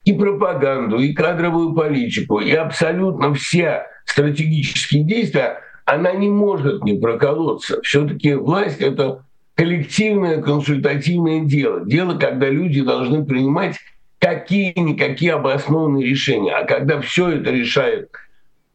и 0.06 0.14
пропаганду, 0.14 1.00
и 1.00 1.14
кадровую 1.14 1.74
политику, 1.74 2.40
и 2.40 2.52
абсолютно 2.52 3.34
все 3.34 3.88
стратегические 4.06 5.04
действия, 5.04 5.60
она 5.86 6.14
не 6.14 6.30
может 6.30 6.84
не 6.84 7.00
проколоться. 7.00 7.82
Все-таки 7.82 8.34
власть 8.34 8.80
это 8.80 9.26
коллективное 9.56 10.42
консультативное 10.42 11.42
дело. 11.42 11.86
Дело, 11.86 12.18
когда 12.18 12.48
люди 12.48 12.82
должны 12.82 13.26
принимать 13.26 13.78
какие-никакие 14.20 15.34
обоснованные 15.34 16.06
решения. 16.06 16.54
А 16.54 16.66
когда 16.66 17.02
все 17.02 17.30
это 17.30 17.52
решает, 17.52 18.10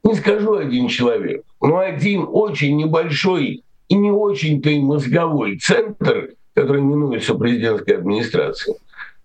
не 0.04 0.14
скажу 0.14 0.54
один 0.54 0.88
человек, 0.88 1.44
но 1.60 1.78
один 1.78 2.26
очень 2.28 2.76
небольшой 2.76 3.62
и 3.88 3.94
не 3.96 4.10
очень-то 4.10 4.70
и 4.70 4.80
мозговой 4.80 5.58
центр, 5.58 6.30
который 6.54 6.80
именуется 6.80 7.34
президентской 7.34 7.96
администрацией, 7.98 8.76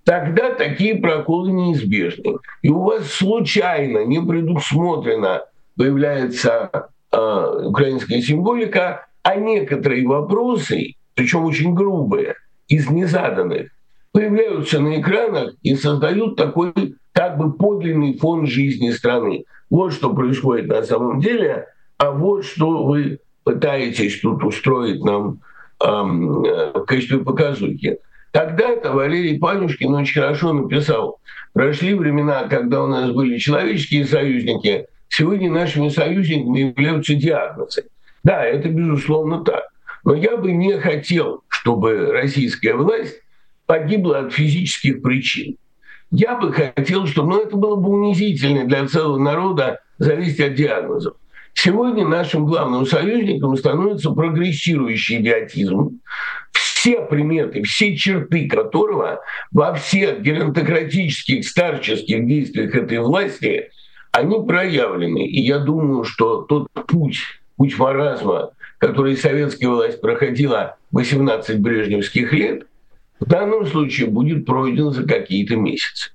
тогда 0.03 0.53
такие 0.53 0.95
проколы 0.95 1.51
неизбежны. 1.51 2.37
И 2.61 2.69
у 2.69 2.81
вас 2.81 3.11
случайно, 3.11 4.05
не 4.05 4.21
предусмотрено 4.21 5.43
появляется 5.75 6.89
э, 7.11 7.61
украинская 7.65 8.21
символика, 8.21 9.05
а 9.23 9.35
некоторые 9.35 10.07
вопросы 10.07 10.95
причем 11.17 11.45
очень 11.45 11.73
грубые, 11.73 12.35
из 12.67 12.89
незаданных, 12.89 13.71
появляются 14.11 14.79
на 14.79 15.01
экранах 15.01 15.55
и 15.63 15.75
создают 15.75 16.35
такой 16.35 16.73
как 17.11 17.39
бы 17.39 17.51
подлинный 17.53 18.15
фон 18.17 18.45
жизни 18.45 18.91
страны. 18.91 19.45
Вот 19.71 19.93
что 19.93 20.13
происходит 20.13 20.67
на 20.67 20.83
самом 20.83 21.19
деле, 21.19 21.65
а 21.97 22.11
вот 22.11 22.45
что 22.45 22.83
вы 22.83 23.19
пытаетесь 23.47 24.19
тут 24.19 24.43
устроить 24.43 25.01
нам 25.05 25.39
эм, 25.81 26.43
в 26.43 26.83
качестве 26.85 27.19
показухи. 27.19 27.97
Когда-то 28.33 28.91
Валерий 28.91 29.39
Панюшкин 29.39 29.95
очень 29.95 30.21
хорошо 30.21 30.51
написал, 30.51 31.21
прошли 31.53 31.93
времена, 31.93 32.43
когда 32.49 32.83
у 32.83 32.87
нас 32.87 33.09
были 33.11 33.37
человеческие 33.37 34.03
союзники, 34.03 34.87
сегодня 35.07 35.49
нашими 35.49 35.87
союзниками 35.87 36.59
являются 36.59 37.15
диагнозы. 37.15 37.85
Да, 38.21 38.43
это 38.43 38.67
безусловно 38.67 39.45
так. 39.45 39.63
Но 40.03 40.13
я 40.13 40.35
бы 40.35 40.51
не 40.51 40.77
хотел, 40.77 41.43
чтобы 41.47 42.11
российская 42.11 42.73
власть 42.73 43.15
погибла 43.65 44.19
от 44.19 44.33
физических 44.33 45.01
причин. 45.01 45.55
Я 46.11 46.35
бы 46.35 46.51
хотел, 46.51 47.07
чтобы 47.07 47.29
ну, 47.29 47.43
это 47.43 47.55
было 47.55 47.77
бы 47.77 47.91
унизительно 47.91 48.65
для 48.65 48.85
целого 48.87 49.17
народа 49.17 49.79
зависеть 49.99 50.41
от 50.41 50.55
диагнозов. 50.55 51.15
Сегодня 51.59 52.07
нашим 52.07 52.45
главным 52.45 52.85
союзником 52.85 53.57
становится 53.57 54.11
прогрессирующий 54.11 55.17
идиотизм, 55.17 55.99
все 56.51 57.01
приметы, 57.01 57.63
все 57.63 57.95
черты 57.95 58.47
которого 58.47 59.21
во 59.51 59.73
всех 59.73 60.21
геронтократических, 60.21 61.43
старческих 61.43 62.27
действиях 62.27 62.75
этой 62.75 62.99
власти, 62.99 63.71
они 64.11 64.39
проявлены. 64.45 65.25
И 65.25 65.41
я 65.41 65.57
думаю, 65.57 66.03
что 66.03 66.43
тот 66.43 66.67
путь, 66.87 67.21
путь 67.55 67.75
маразма, 67.79 68.51
который 68.77 69.17
советская 69.17 69.69
власть 69.69 69.99
проходила 69.99 70.77
18 70.91 71.59
брежневских 71.59 72.33
лет– 72.33 72.67
в 73.19 73.25
данном 73.25 73.65
случае 73.65 74.07
будет 74.07 74.45
пройден 74.45 74.91
за 74.91 75.03
какие-то 75.03 75.55
месяцы. 75.55 76.11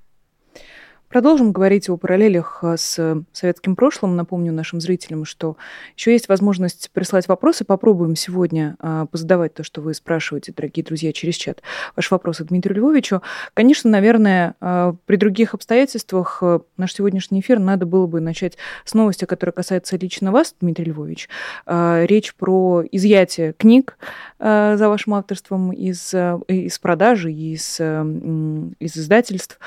Продолжим 1.13 1.51
говорить 1.51 1.89
о 1.89 1.97
параллелях 1.97 2.61
э, 2.63 2.75
с 2.75 3.23
советским 3.33 3.75
прошлым. 3.75 4.15
Напомню 4.15 4.51
нашим 4.51 4.81
зрителям, 4.81 5.25
что 5.25 5.57
еще 5.95 6.11
есть 6.11 6.27
возможность 6.27 6.89
прислать 6.91 7.27
вопросы. 7.27 7.65
Попробуем 7.65 8.15
сегодня 8.15 8.77
э, 8.79 9.05
позадавать 9.11 9.53
то, 9.53 9.63
что 9.63 9.81
вы 9.81 9.93
спрашиваете, 9.93 10.53
дорогие 10.57 10.83
друзья, 10.83 11.13
через 11.13 11.35
чат. 11.35 11.61
Ваши 11.95 12.11
вопросы 12.11 12.45
Дмитрию 12.45 12.77
Львовичу. 12.77 13.21
Конечно, 13.53 13.91
наверное, 13.91 14.55
э, 14.59 14.93
при 15.05 15.17
других 15.17 15.53
обстоятельствах 15.53 16.41
наш 16.77 16.95
сегодняшний 16.95 17.41
эфир 17.41 17.59
надо 17.59 17.85
было 17.85 18.07
бы 18.07 18.19
начать 18.19 18.57
с 18.83 18.95
новости, 18.95 19.25
которая 19.25 19.53
касается 19.53 19.97
лично 19.97 20.31
вас, 20.31 20.55
Дмитрий 20.61 20.85
Львович. 20.85 21.29
Речь 21.67 22.33
про 22.33 22.83
изъятие 22.91 23.53
книг 23.53 23.99
за 24.39 24.77
вашим 24.79 25.13
авторством 25.13 25.71
из, 25.73 26.11
из 26.47 26.79
продажи, 26.79 27.31
из, 27.31 27.79
из 27.79 28.97
издательств 28.97 29.59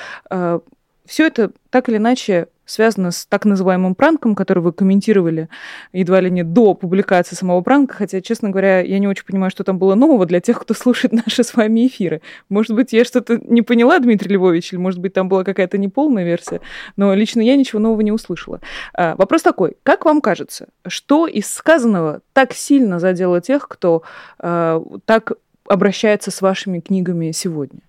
все 1.07 1.27
это 1.27 1.53
так 1.71 1.89
или 1.89 1.97
иначе 1.97 2.49
связано 2.67 3.13
с 3.13 3.25
так 3.25 3.45
называемым 3.45 3.95
пранком, 3.95 4.35
который 4.35 4.59
вы 4.59 4.73
комментировали 4.73 5.49
едва 5.93 6.21
ли 6.21 6.31
не 6.31 6.43
до 6.43 6.75
публикации 6.75 7.37
самого 7.37 7.61
пранка, 7.63 7.95
хотя, 7.95 8.21
честно 8.21 8.51
говоря, 8.51 8.81
я 8.81 8.99
не 8.99 9.09
очень 9.09 9.25
понимаю, 9.25 9.51
что 9.51 9.65
там 9.65 9.79
было 9.79 9.95
нового 9.95 10.27
для 10.27 10.41
тех, 10.41 10.61
кто 10.61 10.75
слушает 10.75 11.13
наши 11.27 11.45
с 11.45 11.55
вами 11.55 11.87
эфиры. 11.87 12.21
Может 12.49 12.75
быть, 12.75 12.93
я 12.93 13.05
что-то 13.05 13.39
не 13.39 13.63
поняла, 13.63 13.99
Дмитрий 14.01 14.35
Львович, 14.35 14.73
или, 14.73 14.81
может 14.81 15.01
быть, 15.01 15.15
там 15.15 15.29
была 15.29 15.45
какая-то 15.45 15.79
неполная 15.79 16.25
версия, 16.25 16.61
но 16.97 17.15
лично 17.15 17.41
я 17.41 17.57
ничего 17.57 17.81
нового 17.81 18.01
не 18.01 18.13
услышала. 18.13 18.61
А, 18.93 19.15
вопрос 19.17 19.43
такой, 19.43 19.77
как 19.83 20.05
вам 20.05 20.21
кажется, 20.21 20.69
что 20.87 21.27
из 21.27 21.47
сказанного 21.47 22.21
так 22.33 22.53
сильно 22.53 22.99
задело 22.99 23.41
тех, 23.41 23.69
кто 23.69 24.03
а, 24.39 24.83
так 25.05 25.33
обращается 25.69 26.31
с 26.31 26.43
вашими 26.43 26.81
книгами 26.81 27.31
сегодня? 27.31 27.81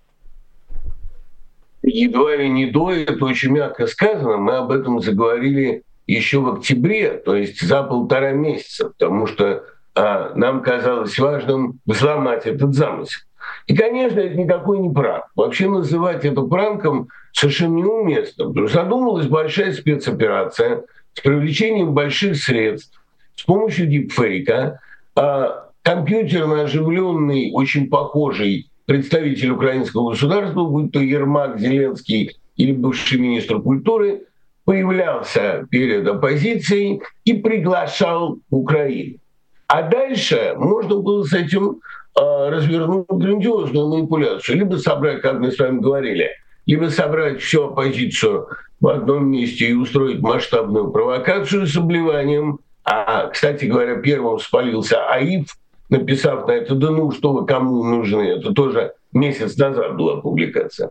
Едва 1.82 2.36
ли 2.36 2.48
не 2.48 2.66
до, 2.66 2.90
это 2.90 3.24
очень 3.24 3.52
мягко 3.52 3.86
сказано, 3.86 4.36
мы 4.36 4.56
об 4.56 4.70
этом 4.70 5.00
заговорили 5.00 5.82
еще 6.06 6.40
в 6.40 6.48
октябре, 6.48 7.12
то 7.18 7.36
есть 7.36 7.60
за 7.60 7.82
полтора 7.82 8.32
месяца, 8.32 8.88
потому 8.88 9.26
что 9.26 9.64
а, 9.94 10.32
нам 10.34 10.62
казалось 10.62 11.18
важным 11.18 11.80
взломать 11.86 12.46
этот 12.46 12.74
замысел. 12.74 13.20
И, 13.66 13.76
конечно, 13.76 14.18
это 14.20 14.34
никакой 14.34 14.78
не 14.78 14.90
пранк. 14.90 15.24
Вообще 15.36 15.68
называть 15.68 16.24
это 16.24 16.42
пранком 16.42 17.08
совершенно 17.32 17.76
неуместно. 17.76 18.46
Потому 18.46 18.68
что 18.68 18.82
задумалась 18.82 19.26
большая 19.26 19.72
спецоперация 19.72 20.84
с 21.14 21.20
привлечением 21.20 21.92
больших 21.92 22.36
средств 22.36 22.98
с 23.34 23.42
помощью 23.42 23.86
дипфейка, 23.86 24.80
а, 25.14 25.68
компьютерно 25.82 26.62
оживленный, 26.62 27.50
очень 27.52 27.88
похожий 27.88 28.70
представитель 28.88 29.50
украинского 29.50 30.10
государства, 30.12 30.64
будь 30.64 30.92
то 30.92 31.00
Ермак, 31.00 31.60
Зеленский 31.60 32.38
или 32.56 32.72
бывший 32.72 33.20
министр 33.20 33.60
культуры, 33.60 34.22
появлялся 34.64 35.66
перед 35.70 36.08
оппозицией 36.08 37.02
и 37.26 37.34
приглашал 37.34 38.38
Украину. 38.48 39.18
А 39.66 39.82
дальше 39.82 40.54
можно 40.56 41.00
было 41.00 41.22
с 41.22 41.34
этим 41.34 41.80
э, 42.18 42.48
развернуть 42.48 43.04
грандиозную 43.10 43.88
манипуляцию. 43.88 44.56
Либо 44.56 44.76
собрать, 44.76 45.20
как 45.20 45.38
мы 45.38 45.52
с 45.52 45.58
вами 45.58 45.80
говорили, 45.80 46.30
либо 46.64 46.88
собрать 46.88 47.42
всю 47.42 47.64
оппозицию 47.64 48.48
в 48.80 48.88
одном 48.88 49.30
месте 49.30 49.66
и 49.66 49.74
устроить 49.74 50.20
масштабную 50.20 50.90
провокацию 50.90 51.66
с 51.66 51.76
обливанием. 51.76 52.60
А, 52.84 53.26
кстати 53.26 53.66
говоря, 53.66 53.96
первым 53.96 54.38
спалился 54.38 55.06
АИФ– 55.10 55.44
написав 55.88 56.46
на 56.46 56.52
это, 56.52 56.74
да 56.74 56.90
ну 56.90 57.10
что 57.10 57.32
вы, 57.32 57.46
кому 57.46 57.84
нужны, 57.84 58.22
это 58.22 58.52
тоже 58.52 58.92
месяц 59.12 59.56
назад 59.56 59.96
была 59.96 60.20
публикация. 60.20 60.90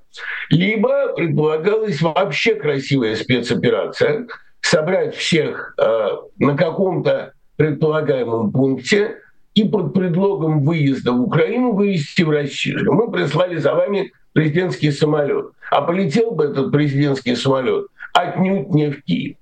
Либо 0.49 1.13
предполагалась 1.13 2.01
вообще 2.01 2.55
красивая 2.55 3.15
спецоперация, 3.15 4.27
собрать 4.62 5.15
всех 5.15 5.75
э, 5.77 6.10
на 6.39 6.57
каком-то 6.57 7.33
предполагаемом 7.55 8.51
пункте 8.51 9.17
и 9.53 9.63
под 9.63 9.93
предлогом 9.93 10.63
выезда 10.63 11.12
в 11.12 11.21
Украину 11.21 11.71
вывести 11.71 12.21
в 12.21 12.29
Россию. 12.29 12.93
Мы 12.93 13.12
прислали 13.12 13.57
за 13.57 13.73
вами 13.73 14.12
президентский 14.33 14.91
самолет. 14.91 15.51
А 15.71 15.81
полетел 15.81 16.31
бы 16.31 16.45
этот 16.45 16.71
президентский 16.71 17.36
самолет 17.36 17.88
отнюдь 18.13 18.69
не 18.69 18.91
в 18.91 19.03
Киев. 19.03 19.38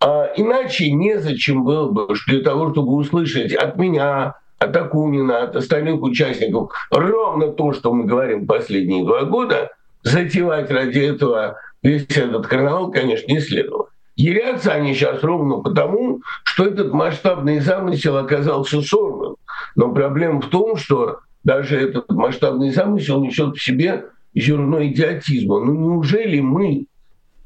А 0.00 0.32
иначе 0.36 0.90
незачем 0.90 1.64
было 1.64 1.90
бы 1.90 2.14
для 2.26 2.42
того, 2.42 2.72
чтобы 2.72 2.94
услышать 2.94 3.52
от 3.52 3.76
меня, 3.76 4.34
от 4.60 4.76
Акунина, 4.76 5.42
от 5.42 5.56
остальных 5.56 6.02
участников 6.02 6.72
ровно 6.90 7.48
то, 7.48 7.72
что 7.72 7.92
мы 7.92 8.04
говорим 8.04 8.46
последние 8.46 9.04
два 9.04 9.24
года, 9.24 9.70
затевать 10.02 10.70
ради 10.70 10.98
этого 10.98 11.56
весь 11.82 12.06
этот 12.10 12.46
карнавал, 12.46 12.90
конечно, 12.90 13.32
не 13.32 13.40
следовало. 13.40 13.88
Ярятся 14.16 14.72
они 14.72 14.92
сейчас 14.92 15.22
ровно 15.22 15.62
потому, 15.62 16.20
что 16.44 16.66
этот 16.66 16.92
масштабный 16.92 17.60
замысел 17.60 18.18
оказался 18.18 18.82
сорван. 18.82 19.36
Но 19.76 19.94
проблема 19.94 20.42
в 20.42 20.48
том, 20.48 20.76
что 20.76 21.20
даже 21.42 21.80
этот 21.80 22.10
масштабный 22.10 22.70
замысел 22.70 23.22
несет 23.22 23.56
в 23.56 23.64
себе 23.64 24.08
зерно 24.34 24.84
идиотизма. 24.84 25.60
Ну 25.60 25.72
неужели 25.72 26.40
мы, 26.40 26.84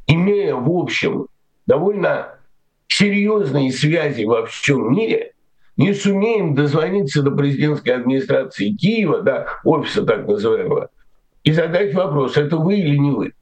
имея 0.08 0.56
в 0.56 0.68
общем 0.68 1.28
довольно 1.66 2.38
серьезные 2.88 3.70
связи 3.70 4.24
во 4.24 4.44
всем 4.46 4.92
мире, 4.92 5.33
не 5.76 5.92
сумеем 5.94 6.54
дозвониться 6.54 7.22
до 7.22 7.30
президентской 7.30 7.90
администрации 7.90 8.70
Киева, 8.70 9.22
да, 9.22 9.46
офиса 9.64 10.04
так 10.04 10.26
называемого, 10.26 10.90
и 11.42 11.52
задать 11.52 11.94
вопрос, 11.94 12.36
это 12.36 12.56
вы 12.56 12.78
или 12.78 12.96
не 12.96 13.10
вы. 13.10 13.32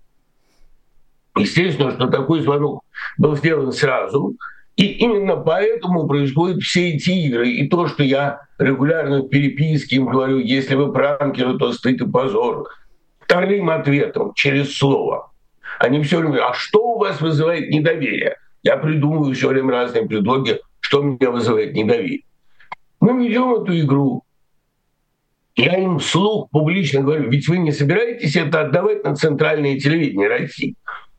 Естественно, 1.37 1.92
что 1.92 2.09
такой 2.09 2.40
звонок 2.40 2.83
был 3.16 3.37
сделан 3.37 3.73
сразу, 3.73 4.37
и 4.77 4.87
именно 4.87 5.37
поэтому 5.37 6.07
происходят 6.07 6.62
все 6.62 6.90
эти 6.90 7.11
игры. 7.11 7.49
И 7.49 7.68
то, 7.68 7.87
что 7.88 8.03
я 8.03 8.40
регулярно 8.59 9.21
в 9.21 9.29
переписке 9.29 9.97
им 9.97 10.07
говорю, 10.07 10.38
если 10.38 10.75
вы 10.75 10.92
пранкеры, 10.92 11.59
то 11.59 11.73
стыд 11.73 12.01
и 12.01 12.07
позор. 12.07 12.68
Вторым 13.21 13.71
ответом 13.71 14.33
через 14.35 14.77
слово. 14.77 15.31
Они 15.79 16.03
все 16.03 16.18
время, 16.18 16.49
а 16.49 16.55
что 16.55 16.95
у 16.95 16.99
вас 16.99 17.21
вызывает 17.21 17.71
недоверие? 17.71 18.37
Я 18.62 18.77
придумываю 18.77 19.35
все 19.35 19.49
время 19.49 19.73
разные 19.73 20.07
предлоги, 20.07 20.61
что 20.92 21.00
меня 21.00 21.31
вызывает 21.31 21.72
недоверие. 21.72 22.24
Мы 23.00 23.26
ведем 23.26 23.55
эту 23.55 23.78
игру. 23.81 24.24
Я 25.57 25.78
им 25.78 25.98
вслух 25.98 26.50
публично 26.50 27.00
говорю, 27.00 27.31
ведь 27.31 27.48
вы 27.48 27.57
не 27.59 27.72
собираетесь 27.72 28.37
это 28.37 28.61
отдавать 28.61 29.02
на 29.02 29.16
центральное 29.16 29.81
телевидение 29.81 30.28
России. 30.28 30.74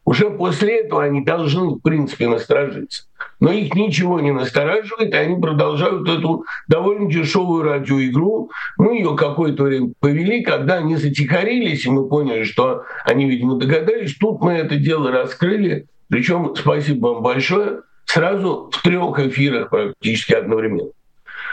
Уже 0.05 0.29
после 0.29 0.81
этого 0.81 1.03
они 1.03 1.23
должны, 1.23 1.69
в 1.69 1.79
принципе, 1.79 2.27
насторожиться. 2.27 3.05
Но 3.39 3.51
их 3.51 3.73
ничего 3.73 4.19
не 4.19 4.31
настораживает, 4.31 5.11
и 5.11 5.17
они 5.17 5.41
продолжают 5.41 6.07
эту 6.07 6.45
довольно 6.67 7.11
дешевую 7.11 7.63
радиоигру. 7.63 8.51
Мы 8.77 8.97
ее 8.97 9.15
какое-то 9.15 9.63
время 9.63 9.93
повели, 9.99 10.43
когда 10.43 10.75
они 10.75 10.97
затихарились, 10.97 11.87
и 11.87 11.89
мы 11.89 12.07
поняли, 12.07 12.43
что 12.43 12.83
они, 13.05 13.27
видимо, 13.27 13.55
догадались. 13.55 14.15
Тут 14.17 14.39
мы 14.41 14.53
это 14.53 14.75
дело 14.75 15.11
раскрыли. 15.11 15.87
Причем, 16.09 16.53
спасибо 16.55 17.07
вам 17.07 17.23
большое, 17.23 17.81
сразу 18.05 18.69
в 18.71 18.81
трех 18.81 19.19
эфирах 19.19 19.69
практически 19.69 20.33
одновременно. 20.33 20.91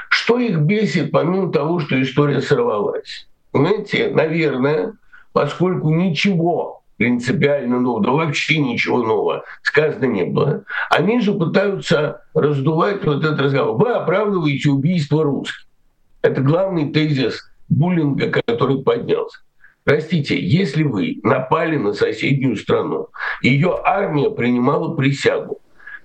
Что 0.09 0.39
их 0.39 0.59
бесит, 0.59 1.13
помимо 1.13 1.53
того, 1.53 1.81
что 1.81 2.01
история 2.03 2.41
сорвалась? 2.41 3.29
Понимаете, 3.53 4.11
наверное, 4.11 4.95
поскольку 5.33 5.91
ничего 5.91 6.83
принципиально 6.97 7.81
нового, 7.81 8.05
да 8.05 8.11
вообще 8.11 8.59
ничего 8.59 8.99
нового 9.03 9.45
сказано 9.63 10.05
не 10.05 10.25
было, 10.25 10.65
они 10.91 11.21
же 11.21 11.33
пытаются 11.33 12.23
раздувать 12.35 13.05
вот 13.05 13.25
этот 13.25 13.41
разговор. 13.41 13.77
Вы 13.77 13.93
оправдываете 13.95 14.69
убийство 14.69 15.25
русских. 15.25 15.67
Это 16.23 16.43
главный 16.43 16.93
тезис 16.93 17.51
буллинга, 17.71 18.31
который 18.31 18.83
поднялся. 18.83 19.39
Простите, 19.85 20.39
если 20.39 20.83
вы 20.83 21.21
напали 21.23 21.77
на 21.77 21.95
соседнюю 21.95 22.57
страну, 22.57 23.09
ее 23.43 23.81
армия 23.83 24.31
принимала 24.31 24.95
присягу, 24.95 25.59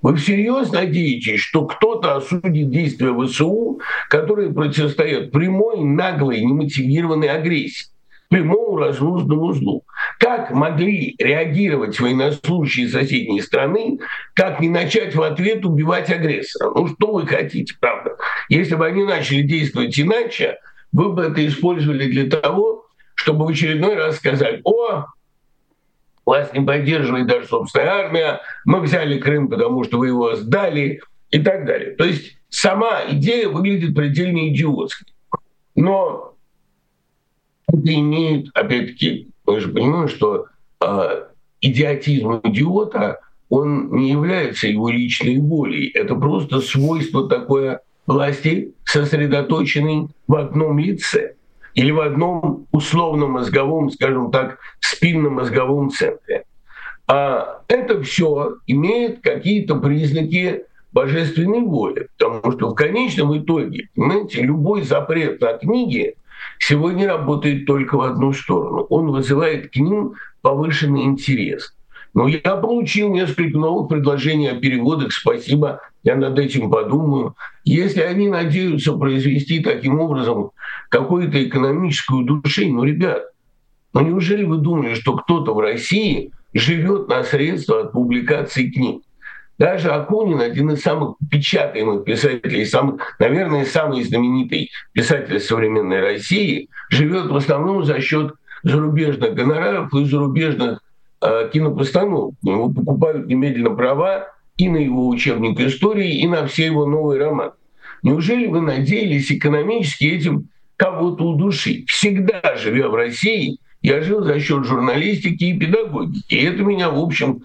вы 0.06 0.18
всерьез 0.18 0.72
надеетесь, 0.72 1.40
что 1.40 1.66
кто-то 1.66 2.18
осудит 2.18 2.70
действия 2.70 3.12
ВСУ, 3.12 3.80
которые 4.08 4.54
противостоят 4.54 5.32
прямой, 5.32 5.84
наглой, 5.84 6.42
немотивированной 6.42 7.30
агрессии? 7.30 7.88
прямому 8.30 8.78
разнузному 8.78 9.54
злу. 9.54 9.84
Как 10.20 10.52
могли 10.52 11.16
реагировать 11.20 12.00
военнослужащие 12.00 12.88
соседней 12.88 13.42
страны, 13.42 14.00
как 14.34 14.60
не 14.60 14.70
начать 14.70 15.16
в 15.16 15.22
ответ 15.22 15.66
убивать 15.66 16.12
агрессора? 16.12 16.72
Ну 16.76 16.88
что 16.88 17.14
вы 17.14 17.26
хотите, 17.26 17.76
правда? 17.80 18.16
Если 18.50 18.76
бы 18.76 18.86
они 18.86 19.04
начали 19.04 19.42
действовать 19.42 20.00
иначе, 20.00 20.58
вы 20.92 21.14
бы 21.14 21.24
это 21.24 21.46
использовали 21.46 22.10
для 22.12 22.30
того, 22.30 22.86
чтобы 23.16 23.46
в 23.46 23.50
очередной 23.50 23.96
раз 23.96 24.18
сказать, 24.18 24.60
о, 24.66 25.06
вас 26.26 26.54
не 26.54 26.62
поддерживает 26.62 27.28
даже 27.28 27.48
собственная 27.48 27.90
армия, 27.90 28.42
мы 28.66 28.82
взяли 28.82 29.20
Крым, 29.20 29.48
потому 29.48 29.84
что 29.84 30.00
вы 30.00 30.08
его 30.08 30.36
сдали 30.36 31.02
и 31.32 31.40
так 31.40 31.66
далее. 31.66 31.92
То 31.92 32.06
есть 32.06 32.38
сама 32.50 33.02
идея 33.10 33.50
выглядит 33.50 33.96
предельно 33.96 34.50
идиотской. 34.50 35.08
Но 35.76 36.36
это 37.68 37.94
имеет, 37.94 38.48
опять-таки, 38.54 39.30
мы 39.46 39.60
же 39.60 39.70
понимаем, 39.70 40.08
что 40.08 40.48
э, 40.82 41.26
идиотизм 41.62 42.42
идиота, 42.44 43.20
он 43.50 43.92
не 43.96 44.12
является 44.12 44.68
его 44.68 44.90
личной 44.90 45.38
волей. 45.40 45.90
Это 45.94 46.16
просто 46.16 46.62
свойство 46.62 47.30
такое 47.30 47.82
власти, 48.08 48.74
сосредоточенной 48.86 50.08
в 50.28 50.36
одном 50.36 50.80
лице 50.80 51.35
или 51.76 51.92
в 51.92 52.00
одном 52.00 52.68
условно-мозговом, 52.72 53.92
скажем 53.92 54.32
так, 54.32 54.58
спинно-мозговом 54.80 55.90
центре. 55.92 56.46
А 57.08 57.62
это 57.68 58.02
все 58.02 58.56
имеет 58.66 59.22
какие-то 59.22 59.76
признаки 59.76 60.64
божественной 60.92 61.62
воли, 61.62 62.08
потому 62.18 62.52
что 62.54 62.70
в 62.70 62.76
конечном 62.76 63.38
итоге, 63.38 63.90
понимаете, 63.96 64.42
любой 64.42 64.82
запрет 64.82 65.42
на 65.42 65.54
книги 65.58 66.16
сегодня 66.60 67.08
работает 67.08 67.66
только 67.66 67.96
в 67.96 68.02
одну 68.02 68.32
сторону. 68.32 68.88
Он 68.90 69.12
вызывает 69.12 69.72
к 69.72 69.76
ним 69.76 70.14
повышенный 70.42 71.04
интерес. 71.04 71.76
Но 72.14 72.30
я 72.30 72.56
получил 72.56 73.10
несколько 73.10 73.58
новых 73.58 73.90
предложений 73.90 74.52
о 74.52 74.56
переводах. 74.56 75.12
Спасибо, 75.12 75.82
я 76.04 76.16
над 76.16 76.40
этим 76.40 76.72
подумаю. 76.72 77.36
Если 77.66 78.00
они 78.00 78.30
надеются 78.30 78.94
произвести 78.94 79.60
таким 79.60 80.00
образом 80.00 80.52
какое-то 80.98 81.44
экономическое 81.44 82.16
удушение, 82.16 82.76
ну, 82.76 82.84
ребят, 82.84 83.24
ну 83.94 84.02
неужели 84.02 84.44
вы 84.44 84.58
думали, 84.58 84.94
что 84.94 85.16
кто-то 85.16 85.54
в 85.54 85.60
России 85.60 86.32
живет 86.54 87.08
на 87.08 87.24
средства 87.24 87.82
от 87.82 87.92
публикации 87.92 88.70
книг? 88.70 89.02
Даже 89.58 89.90
Акунин, 89.90 90.42
один 90.42 90.72
из 90.72 90.82
самых 90.82 91.16
печатаемых 91.32 92.04
писателей, 92.04 92.66
самых, 92.66 93.16
наверное, 93.20 93.66
самый 93.66 94.04
знаменитый 94.04 94.70
писатель 94.92 95.40
современной 95.40 96.02
России, 96.02 96.70
живет 96.90 97.28
в 97.28 97.36
основном 97.36 97.86
за 97.86 98.02
счет 98.02 98.34
зарубежных 98.64 99.34
гонораров 99.34 99.94
и 99.94 100.06
зарубежных 100.06 100.82
Э, 101.22 101.50
кинопостановку. 101.52 102.36
Ему 102.44 102.72
покупают 102.74 103.28
немедленно 103.28 103.72
права 103.72 104.28
и 104.58 104.70
на 104.70 104.78
его 104.78 105.08
учебник 105.08 105.60
истории, 105.60 106.20
и 106.20 106.28
на 106.28 106.46
все 106.46 106.66
его 106.66 106.86
новые 106.86 107.20
романы. 107.20 107.54
Неужели 108.04 108.46
вы 108.46 108.62
надеялись 108.62 109.32
экономически 109.32 110.06
этим 110.06 110.50
кого-то 110.78 111.24
удушить? 111.24 111.90
Всегда, 111.90 112.56
живя 112.56 112.90
в 112.90 112.96
России, 112.96 113.60
я 113.82 114.02
жил 114.02 114.24
за 114.24 114.40
счет 114.40 114.66
журналистики 114.66 115.44
и 115.44 115.58
педагогики. 115.58 116.34
И 116.34 116.44
это 116.44 116.64
меня, 116.64 116.90
в 116.90 117.00
общем, 117.00 117.44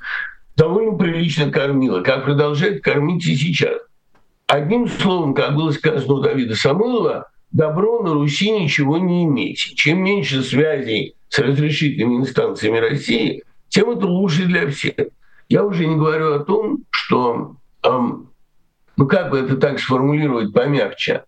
довольно 0.56 0.96
прилично 0.96 1.50
кормило, 1.50 2.00
как 2.00 2.24
продолжает 2.24 2.82
кормить 2.82 3.26
и 3.26 3.36
сейчас. 3.36 3.78
Одним 4.46 4.88
словом, 4.88 5.34
как 5.34 5.54
было 5.54 5.70
сказано 5.70 6.14
у 6.14 6.20
Давида 6.20 6.56
Самойлова, 6.56 7.30
добро 7.52 8.02
на 8.02 8.14
Руси 8.14 8.50
ничего 8.50 8.98
не 8.98 9.24
иметь. 9.24 9.58
Чем 9.76 10.02
меньше 10.02 10.42
связей 10.42 11.14
с 11.28 11.38
разрешительными 11.38 12.16
инстанциями 12.16 12.78
России, 12.78 13.44
тем 13.68 13.90
это 13.90 14.06
лучше 14.06 14.46
для 14.46 14.68
всех. 14.68 14.94
Я 15.48 15.64
уже 15.64 15.86
не 15.86 15.96
говорю 15.96 16.34
о 16.34 16.40
том, 16.40 16.84
что, 16.90 17.56
эм, 17.82 18.30
ну 18.96 19.06
как 19.06 19.30
бы 19.30 19.38
это 19.38 19.56
так 19.56 19.78
сформулировать 19.78 20.52
помягче, 20.52 21.24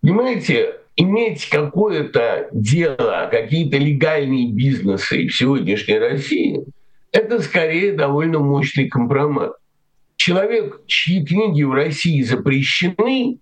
понимаете, 0.00 0.79
иметь 1.00 1.48
какое-то 1.48 2.48
дело, 2.52 3.28
какие-то 3.30 3.76
легальные 3.76 4.52
бизнесы 4.52 5.26
в 5.26 5.34
сегодняшней 5.34 5.98
России, 5.98 6.64
это 7.12 7.40
скорее 7.40 7.92
довольно 7.92 8.38
мощный 8.38 8.88
компромат. 8.88 9.52
Человек, 10.16 10.80
чьи 10.86 11.24
книги 11.24 11.62
в 11.62 11.72
России 11.72 12.22
запрещены, 12.22 13.38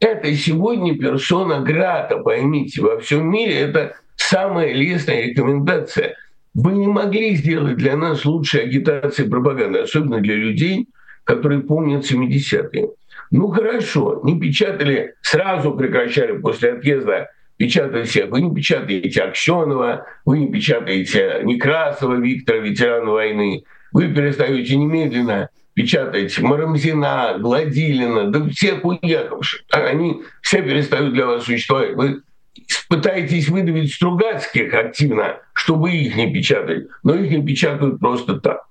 это 0.00 0.34
сегодня 0.34 0.98
персона 0.98 1.60
грата, 1.60 2.18
поймите, 2.18 2.80
во 2.80 2.98
всем 2.98 3.30
мире 3.30 3.54
это 3.54 3.96
самая 4.16 4.72
лестная 4.72 5.22
рекомендация– 5.22 6.16
вы 6.54 6.72
не 6.72 6.86
могли 6.86 7.34
сделать 7.34 7.76
для 7.76 7.96
нас 7.96 8.24
лучшей 8.24 8.62
агитации 8.62 9.26
и 9.26 9.28
пропаганды, 9.28 9.80
особенно 9.80 10.20
для 10.20 10.36
людей, 10.36 10.86
которые 11.24 11.62
помнят 11.62 12.10
70-е. 12.10 12.90
Ну 13.30 13.48
хорошо, 13.48 14.20
не 14.24 14.38
печатали, 14.38 15.14
сразу 15.22 15.72
прекращали 15.74 16.38
после 16.38 16.72
отъезда 16.72 17.30
печатать 17.56 18.08
всех. 18.08 18.30
Вы 18.30 18.42
не 18.42 18.54
печатаете 18.54 19.22
Аксенова, 19.22 20.06
вы 20.24 20.40
не 20.40 20.52
печатаете 20.52 21.40
Некрасова 21.44 22.14
Виктора, 22.14 22.58
ветерана 22.58 23.10
войны. 23.10 23.64
Вы 23.92 24.12
перестаете 24.12 24.76
немедленно 24.76 25.50
печатать 25.74 26.38
Марамзина, 26.38 27.36
Гладилина, 27.38 28.30
да 28.30 28.48
всех 28.48 28.84
уехавших. 28.84 29.62
Они 29.70 30.22
все 30.42 30.62
перестают 30.62 31.14
для 31.14 31.26
вас 31.26 31.44
существовать. 31.44 31.94
Вы 31.94 32.22
пытаетесь 32.88 33.48
выдавить 33.48 33.92
Стругацких 33.94 34.72
активно, 34.74 35.40
чтобы 35.52 35.92
их 35.92 36.16
не 36.16 36.32
печатать, 36.32 36.86
но 37.02 37.14
их 37.14 37.30
не 37.30 37.44
печатают 37.44 38.00
просто 38.00 38.40
так. 38.40 38.66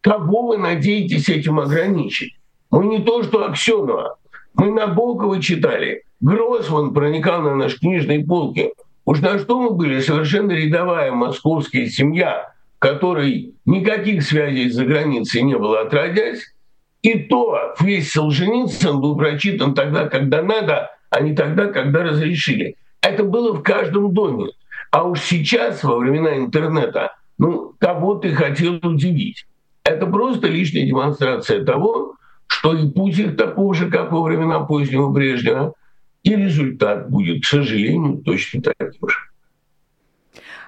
Кого 0.00 0.48
вы 0.48 0.58
надеетесь 0.58 1.28
этим 1.28 1.60
ограничить? 1.60 2.34
Мы 2.72 2.86
не 2.86 3.00
то, 3.00 3.22
что 3.22 3.46
Аксенова. 3.46 4.16
Мы 4.54 4.70
Набокова 4.70 5.40
читали. 5.40 6.04
Гроссман 6.20 6.94
проникал 6.94 7.42
на 7.42 7.54
наш 7.54 7.78
книжные 7.78 8.24
полки. 8.24 8.72
Уж 9.04 9.20
на 9.20 9.38
что 9.38 9.60
мы 9.60 9.70
были 9.70 10.00
совершенно 10.00 10.52
рядовая 10.52 11.12
московская 11.12 11.86
семья, 11.86 12.50
которой 12.78 13.54
никаких 13.66 14.22
связей 14.22 14.70
за 14.70 14.86
границей 14.86 15.42
не 15.42 15.56
было 15.56 15.82
отродясь. 15.82 16.40
И 17.02 17.18
то 17.18 17.74
весь 17.80 18.12
Солженицын 18.12 19.00
был 19.00 19.16
прочитан 19.16 19.74
тогда, 19.74 20.08
когда 20.08 20.42
надо, 20.42 20.90
а 21.10 21.20
не 21.20 21.34
тогда, 21.34 21.66
когда 21.66 22.04
разрешили. 22.04 22.76
Это 23.02 23.24
было 23.24 23.52
в 23.52 23.62
каждом 23.62 24.14
доме. 24.14 24.52
А 24.90 25.04
уж 25.04 25.20
сейчас, 25.20 25.84
во 25.84 25.98
времена 25.98 26.36
интернета, 26.36 27.12
ну, 27.36 27.74
кого 27.78 28.14
ты 28.14 28.32
хотел 28.32 28.76
удивить? 28.82 29.46
Это 29.84 30.06
просто 30.06 30.46
лишняя 30.46 30.86
демонстрация 30.86 31.64
того, 31.64 32.14
что 32.52 32.74
и 32.74 32.90
путь 32.90 33.18
их 33.18 33.36
таков 33.36 33.76
же, 33.76 33.90
как 33.90 34.12
во 34.12 34.22
времена 34.22 34.60
позднего 34.60 35.08
Брежнева, 35.08 35.74
и 36.22 36.36
результат 36.36 37.08
будет, 37.08 37.42
к 37.42 37.46
сожалению, 37.46 38.18
точно 38.18 38.60
таким 38.62 39.08
же. 39.08 39.16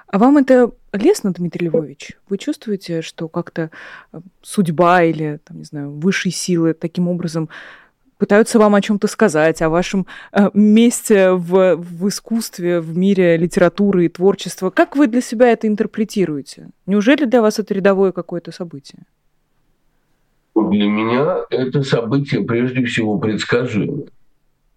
А 0.07 0.17
вам 0.17 0.37
это 0.37 0.71
лестно, 0.93 1.31
Дмитрий 1.31 1.67
Львович? 1.67 2.13
Вы 2.27 2.37
чувствуете, 2.37 3.01
что 3.01 3.27
как-то 3.27 3.69
э, 4.11 4.19
судьба 4.41 5.03
или, 5.03 5.39
там, 5.43 5.57
не 5.57 5.63
знаю, 5.63 5.91
высшие 5.91 6.31
силы 6.31 6.73
таким 6.73 7.07
образом 7.07 7.49
пытаются 8.17 8.57
вам 8.59 8.75
о 8.75 8.81
чем-то 8.81 9.07
сказать, 9.07 9.61
о 9.61 9.69
вашем 9.69 10.07
э, 10.31 10.49
месте 10.53 11.31
в, 11.31 11.75
в 11.75 12.07
искусстве, 12.07 12.79
в 12.79 12.97
мире 12.97 13.37
литературы 13.37 14.05
и 14.05 14.09
творчества. 14.09 14.69
Как 14.69 14.95
вы 14.95 15.07
для 15.07 15.21
себя 15.21 15.51
это 15.51 15.67
интерпретируете? 15.67 16.69
Неужели 16.85 17.25
для 17.25 17.41
вас 17.41 17.59
это 17.59 17.73
рядовое 17.73 18.11
какое-то 18.11 18.51
событие? 18.51 19.03
Для 20.55 20.87
меня 20.87 21.39
это 21.49 21.83
событие 21.83 22.41
прежде 22.41 22.85
всего 22.85 23.17
предсказуемо. 23.17 24.03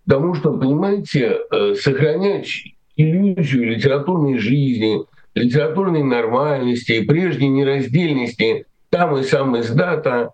Потому 0.05 0.35
что, 0.35 0.53
понимаете, 0.53 1.38
э, 1.51 1.75
сохранять 1.75 2.64
иллюзию 2.97 3.71
литературной 3.71 4.38
жизни, 4.38 5.05
литературной 5.35 6.03
нормальности, 6.03 7.05
прежней 7.05 7.49
нераздельности 7.49 8.67
там 8.91 9.17
и 9.19 9.23
сам 9.23 9.59
издата 9.61 10.33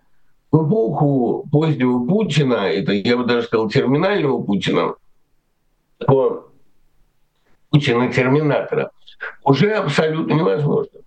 в 0.51 0.67
эпоху 0.67 1.47
позднего 1.51 2.05
Путина, 2.07 2.69
это 2.71 2.93
я 2.93 3.17
бы 3.17 3.25
даже 3.25 3.45
сказал 3.45 3.69
терминального 3.69 4.41
Путина, 4.41 4.95
по 6.07 6.49
Путина-терминатора, 7.69 8.91
уже 9.43 9.73
абсолютно 9.73 10.33
невозможно. 10.33 10.99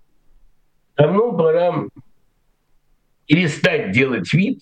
Давно 0.97 1.33
пора 1.33 1.85
перестать 3.29 3.93
делать 3.93 4.33
вид, 4.33 4.61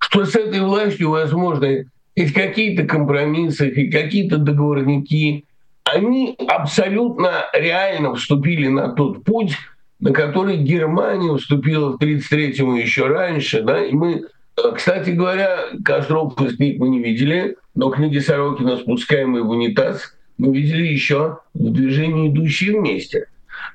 что 0.00 0.26
с 0.26 0.34
этой 0.34 0.60
властью 0.60 1.10
возможны 1.10 1.86
хоть 2.18 2.34
какие-то 2.34 2.82
компромиссы, 2.84 3.72
хоть 3.74 3.90
какие-то 3.90 4.36
договорники. 4.36 5.46
Они 5.84 6.36
абсолютно 6.46 7.46
реально 7.54 8.14
вступили 8.14 8.68
на 8.68 8.92
тот 8.92 9.24
путь, 9.24 9.56
на 9.98 10.12
который 10.12 10.58
Германия 10.58 11.34
вступила 11.36 11.92
в 11.92 12.02
1933-му 12.02 12.76
еще 12.76 13.06
раньше. 13.06 13.62
Да? 13.62 13.84
И 13.84 13.92
мы, 13.92 14.24
э, 14.56 14.72
кстати 14.74 15.10
говоря, 15.10 15.58
Костров 15.84 16.40
из 16.40 16.56
книг 16.56 16.78
мы 16.78 16.88
не 16.88 17.02
видели, 17.02 17.56
но 17.74 17.90
книги 17.90 18.18
Сорокина, 18.18 18.76
спускаемые 18.76 19.42
в 19.42 19.50
унитаз, 19.50 20.16
мы 20.38 20.54
видели 20.56 20.86
еще 20.86 21.38
в 21.54 21.70
движении 21.70 22.30
«Идущие 22.30 22.78
вместе». 22.78 23.26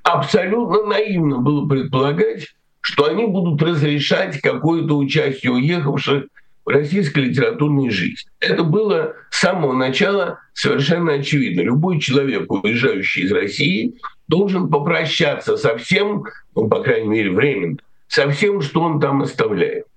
Абсолютно 0.03 0.83
наивно 0.85 1.37
было 1.37 1.67
предполагать, 1.67 2.47
что 2.85 3.05
они 3.05 3.25
будут 3.25 3.59
разрешать 3.63 4.39
какое-то 4.41 4.95
участие 4.95 5.51
уехавших 5.53 6.25
в 6.65 6.69
российской 6.69 7.21
литературной 7.21 7.89
жизни. 7.89 8.29
Это 8.39 8.63
было 8.63 9.15
с 9.31 9.39
самого 9.39 9.73
начала 9.73 10.37
совершенно 10.53 11.13
очевидно. 11.13 11.61
Любой 11.61 11.99
человек, 11.99 12.51
уезжающий 12.51 13.23
из 13.23 13.31
России, 13.31 13.95
должен 14.27 14.69
попрощаться 14.69 15.57
со 15.57 15.75
всем, 15.79 16.25
ну, 16.53 16.67
по 16.67 16.83
крайней 16.83 17.07
мере, 17.07 17.31
временно, 17.31 17.77
со 18.07 18.29
всем, 18.29 18.61
что 18.61 18.81
он 18.81 18.99
там 18.99 19.23
оставляет. 19.23 19.87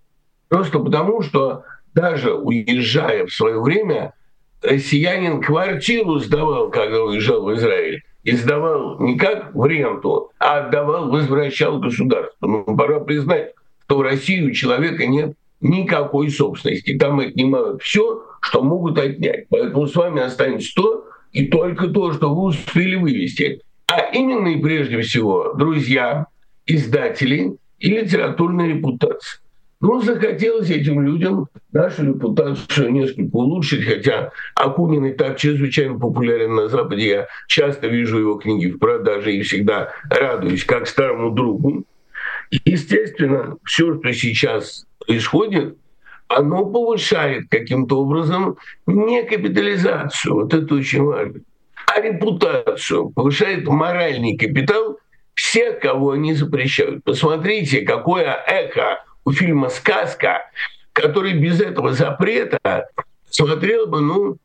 Просто 0.48 0.78
потому, 0.78 1.20
что 1.20 1.64
даже 1.92 2.32
уезжая 2.32 3.26
в 3.26 3.34
свое 3.34 3.60
время, 3.60 4.14
россиянин 4.62 5.42
квартиру 5.42 6.20
сдавал, 6.20 6.70
когда 6.70 7.02
уезжал 7.02 7.44
в 7.44 7.52
Израиль 7.52 8.02
и 8.24 8.32
сдавал 8.32 8.98
не 9.00 9.16
как 9.16 9.54
в 9.54 9.64
ренту, 9.66 10.30
а 10.38 10.58
отдавал, 10.58 11.10
возвращал 11.10 11.78
государству. 11.78 12.46
Ну, 12.46 12.76
пора 12.76 13.00
признать, 13.00 13.54
что 13.84 13.98
в 13.98 14.02
России 14.02 14.42
у 14.42 14.50
человека 14.52 15.06
нет 15.06 15.34
никакой 15.60 16.30
собственности. 16.30 16.96
Там 16.98 17.20
отнимают 17.20 17.82
все, 17.82 18.24
что 18.40 18.62
могут 18.62 18.98
отнять. 18.98 19.46
Поэтому 19.48 19.86
с 19.86 19.94
вами 19.94 20.20
останется 20.20 20.72
то 20.74 21.04
и 21.32 21.46
только 21.46 21.88
то, 21.88 22.12
что 22.12 22.34
вы 22.34 22.44
успели 22.44 22.96
вывести. 22.96 23.62
А 23.86 24.00
именно 24.12 24.48
и 24.48 24.60
прежде 24.60 25.00
всего 25.00 25.54
друзья, 25.54 26.26
издатели 26.66 27.56
и 27.78 27.90
литературная 27.90 28.68
репутация. 28.68 29.40
Ну, 29.80 30.00
захотелось 30.00 30.70
этим 30.70 31.00
людям 31.02 31.46
нашу 31.72 32.06
репутацию 32.06 32.90
несколько 32.90 33.36
улучшить, 33.36 33.84
хотя 33.84 34.32
Акунин 34.56 35.04
и 35.06 35.12
так 35.12 35.38
чрезвычайно 35.38 35.98
популярен 35.98 36.54
на 36.56 36.68
Западе. 36.68 37.08
Я 37.08 37.28
часто 37.46 37.86
вижу 37.86 38.18
его 38.18 38.34
книги 38.34 38.70
в 38.70 38.78
продаже 38.78 39.34
и 39.34 39.42
всегда 39.42 39.92
радуюсь, 40.10 40.64
как 40.64 40.88
старому 40.88 41.30
другу. 41.30 41.84
Естественно, 42.64 43.56
все, 43.64 43.96
что 43.98 44.12
сейчас 44.12 44.84
происходит, 45.06 45.76
оно 46.26 46.66
повышает 46.66 47.44
каким-то 47.48 48.00
образом 48.00 48.56
не 48.86 49.22
капитализацию, 49.22 50.34
вот 50.34 50.54
это 50.54 50.74
очень 50.74 51.02
важно, 51.02 51.40
а 51.86 52.00
репутацию, 52.00 53.10
повышает 53.10 53.66
моральный 53.66 54.36
капитал 54.36 54.98
всех, 55.34 55.78
кого 55.78 56.12
они 56.12 56.34
запрещают. 56.34 57.04
Посмотрите, 57.04 57.82
какое 57.82 58.34
эхо 58.46 59.04
у 59.24 59.32
фильма 59.32 59.68
«Сказка», 59.68 60.50
который 60.92 61.34
без 61.34 61.60
этого 61.60 61.92
запрета 61.92 62.88
смотрел 63.30 63.86
бы, 63.86 64.00
ну, 64.00 64.36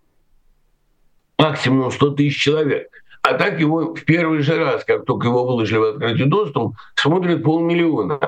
максимум 1.38 1.92
100 1.92 2.10
тысяч 2.12 2.42
человек. 2.42 2.90
А 3.22 3.36
так 3.36 3.60
его 3.60 3.96
в 3.96 4.04
первый 4.04 4.42
же 4.42 4.58
раз, 4.58 4.84
как 4.84 5.06
только 5.06 5.28
его 5.28 5.46
выложили 5.46 5.78
в 5.78 5.84
открытый 5.84 6.26
доступ, 6.26 6.76
смотрит 6.96 7.44
полмиллиона. 7.44 8.20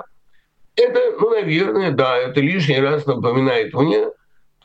Это, 0.75 0.99
ну, 1.19 1.29
наверное, 1.31 1.91
да, 1.91 2.17
это 2.17 2.39
лишний 2.39 2.79
раз 2.79 3.05
напоминает 3.05 3.73
мне 3.73 4.07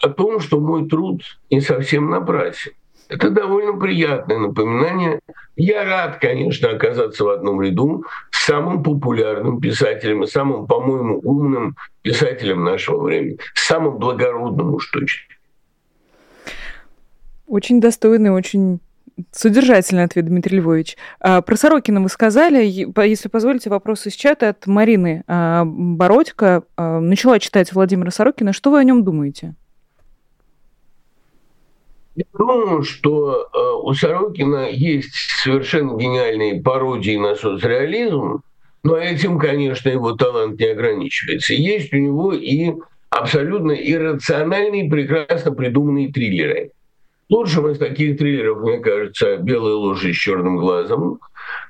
о 0.00 0.08
том, 0.08 0.40
что 0.40 0.60
мой 0.60 0.88
труд 0.88 1.22
не 1.50 1.60
совсем 1.60 2.10
напрасен. 2.10 2.72
Это 3.10 3.28
довольно 3.30 3.72
приятное 3.72 4.38
напоминание. 4.38 5.18
Я 5.56 5.84
рад, 5.84 6.18
конечно, 6.20 6.70
оказаться 6.70 7.24
в 7.24 7.28
одном 7.28 7.60
ряду 7.60 8.04
с 8.30 8.46
самым 8.46 8.84
популярным 8.84 9.60
писателем 9.60 10.22
и 10.22 10.28
самым, 10.28 10.68
по-моему, 10.68 11.18
умным 11.24 11.76
писателем 12.02 12.62
нашего 12.62 13.02
времени, 13.02 13.38
самым 13.54 13.98
благородным 13.98 14.74
уж 14.74 14.90
точно. 14.92 15.34
Очень 17.48 17.80
достойный, 17.80 18.30
очень 18.30 18.78
Содержательный 19.32 20.04
ответ, 20.04 20.24
Дмитрий 20.24 20.58
Львович. 20.58 20.96
А, 21.20 21.42
про 21.42 21.54
Сорокина 21.54 22.00
вы 22.00 22.08
сказали. 22.08 22.64
Если 22.64 23.28
позволите, 23.28 23.68
вопрос 23.68 24.06
из 24.06 24.14
чата 24.14 24.48
от 24.48 24.66
Марины 24.66 25.24
а, 25.26 25.64
Бородько. 25.66 26.62
А, 26.76 27.00
начала 27.00 27.38
читать 27.38 27.70
Владимира 27.74 28.10
Сорокина. 28.10 28.54
Что 28.54 28.70
вы 28.70 28.78
о 28.78 28.84
нем 28.84 29.04
думаете? 29.04 29.56
Я 32.20 32.26
думаю, 32.38 32.82
что 32.82 33.48
э, 33.50 33.58
у 33.82 33.94
Сорокина 33.94 34.68
есть 34.70 35.14
совершенно 35.42 35.96
гениальные 35.96 36.60
пародии 36.60 37.16
на 37.16 37.34
соцреализм, 37.34 38.42
но 38.82 38.96
этим, 38.98 39.38
конечно, 39.38 39.88
его 39.88 40.12
талант 40.12 40.60
не 40.60 40.66
ограничивается. 40.66 41.54
Есть 41.54 41.94
у 41.94 41.96
него 41.96 42.34
и 42.34 42.74
абсолютно 43.08 43.72
иррациональные, 43.72 44.90
прекрасно 44.90 45.52
придуманные 45.52 46.12
триллеры. 46.12 46.72
Лучшим 47.30 47.68
из 47.68 47.78
таких 47.78 48.18
триллеров, 48.18 48.60
мне 48.60 48.80
кажется, 48.80 49.38
«Белая 49.38 49.74
ложь 49.74 50.04
с 50.04 50.14
черным 50.14 50.58
глазом», 50.58 51.20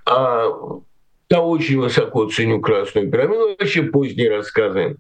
а 0.05 0.49
я 1.29 1.41
очень 1.41 1.79
высоко 1.79 2.29
ценю 2.29 2.61
«Красную 2.61 3.09
пирамиду», 3.09 3.55
вообще 3.57 3.85
поздние 3.85 4.31
рассказы. 4.31 4.97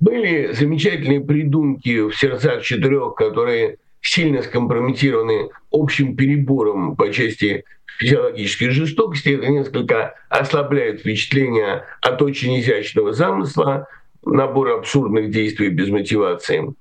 Были 0.00 0.50
замечательные 0.52 1.20
придумки 1.20 2.08
в 2.08 2.16
«Сердцах 2.16 2.62
четырех», 2.62 3.14
которые 3.14 3.78
сильно 4.00 4.42
скомпрометированы 4.42 5.50
общим 5.70 6.16
перебором 6.16 6.96
по 6.96 7.12
части 7.12 7.64
физиологической 7.98 8.70
жестокости. 8.70 9.30
Это 9.30 9.48
несколько 9.48 10.14
ослабляет 10.28 11.00
впечатление 11.00 11.84
от 12.00 12.22
очень 12.22 12.58
изящного 12.60 13.12
замысла, 13.12 13.88
набора 14.24 14.78
абсурдных 14.78 15.30
действий 15.30 15.68
без 15.68 15.88
мотивации. 15.88 16.74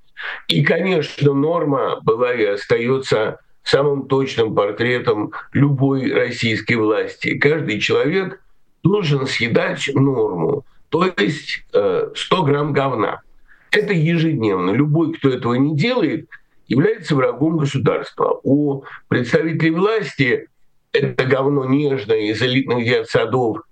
И, 0.47 0.63
конечно, 0.63 1.34
норма 1.34 1.99
была 2.01 2.34
и 2.34 2.43
остается 2.43 3.39
самым 3.63 4.08
точным 4.08 4.55
портретом 4.55 5.32
любой 5.53 6.12
российской 6.12 6.75
власти. 6.75 7.38
Каждый 7.38 7.79
человек 7.79 8.41
должен 8.84 9.27
съедать 9.27 9.89
норму, 9.93 10.65
то 10.89 11.05
есть 11.17 11.65
100 11.69 11.75
э, 11.75 12.45
грамм 12.45 12.73
говна. 12.73 13.21
Это 13.71 13.93
ежедневно. 13.93 14.71
Любой, 14.71 15.13
кто 15.13 15.29
этого 15.29 15.53
не 15.53 15.75
делает, 15.75 16.27
является 16.69 17.15
врагом 17.15 17.58
государства. 17.58 18.39
У 18.43 18.84
представителей 19.10 19.71
власти 19.71 20.47
это 20.93 21.25
говно 21.25 21.65
нежное 21.65 22.29
из 22.32 22.41
элитных 22.41 22.86
детсадов. 22.86 23.63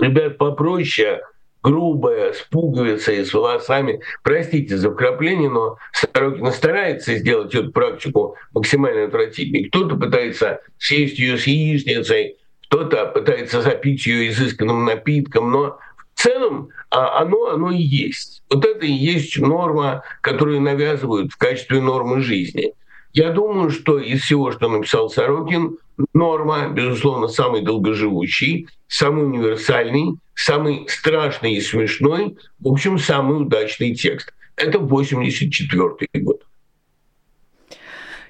Ребят 0.00 0.38
попроще, 0.38 1.20
грубая, 1.62 2.32
с 2.32 2.40
пуговицей, 2.42 3.24
с 3.24 3.34
волосами. 3.34 4.00
Простите 4.22 4.76
за 4.76 4.90
вкрапление, 4.90 5.50
но 5.50 5.78
Сорокина 5.92 6.52
старается 6.52 7.16
сделать 7.16 7.54
эту 7.54 7.72
практику 7.72 8.36
максимально 8.54 9.04
отвратительной. 9.04 9.68
Кто-то 9.68 9.96
пытается 9.96 10.60
съесть 10.78 11.18
ее 11.18 11.36
с 11.36 11.46
яичницей, 11.46 12.36
кто-то 12.68 13.06
пытается 13.06 13.62
запить 13.62 14.06
ее 14.06 14.28
изысканным 14.28 14.84
напитком, 14.84 15.50
но 15.50 15.78
в 16.14 16.22
целом 16.22 16.70
а 16.96 17.20
оно, 17.20 17.50
оно 17.50 17.70
и 17.70 17.82
есть. 17.82 18.42
Вот 18.48 18.64
это 18.64 18.86
и 18.86 18.90
есть 18.90 19.38
норма, 19.38 20.02
которую 20.22 20.62
навязывают 20.62 21.30
в 21.30 21.36
качестве 21.36 21.82
нормы 21.82 22.22
жизни. 22.22 22.72
Я 23.12 23.32
думаю, 23.32 23.68
что 23.68 23.98
из 23.98 24.22
всего, 24.22 24.50
что 24.50 24.68
написал 24.68 25.10
Сорокин, 25.10 25.76
норма, 26.14 26.68
безусловно, 26.68 27.28
самый 27.28 27.60
долгоживущий, 27.60 28.68
самый 28.88 29.26
универсальный, 29.26 30.16
самый 30.34 30.86
страшный 30.88 31.54
и 31.54 31.60
смешной, 31.60 32.38
в 32.60 32.68
общем, 32.68 32.98
самый 32.98 33.42
удачный 33.42 33.94
текст. 33.94 34.32
Это 34.56 34.78
84 34.78 36.08
год. 36.24 36.35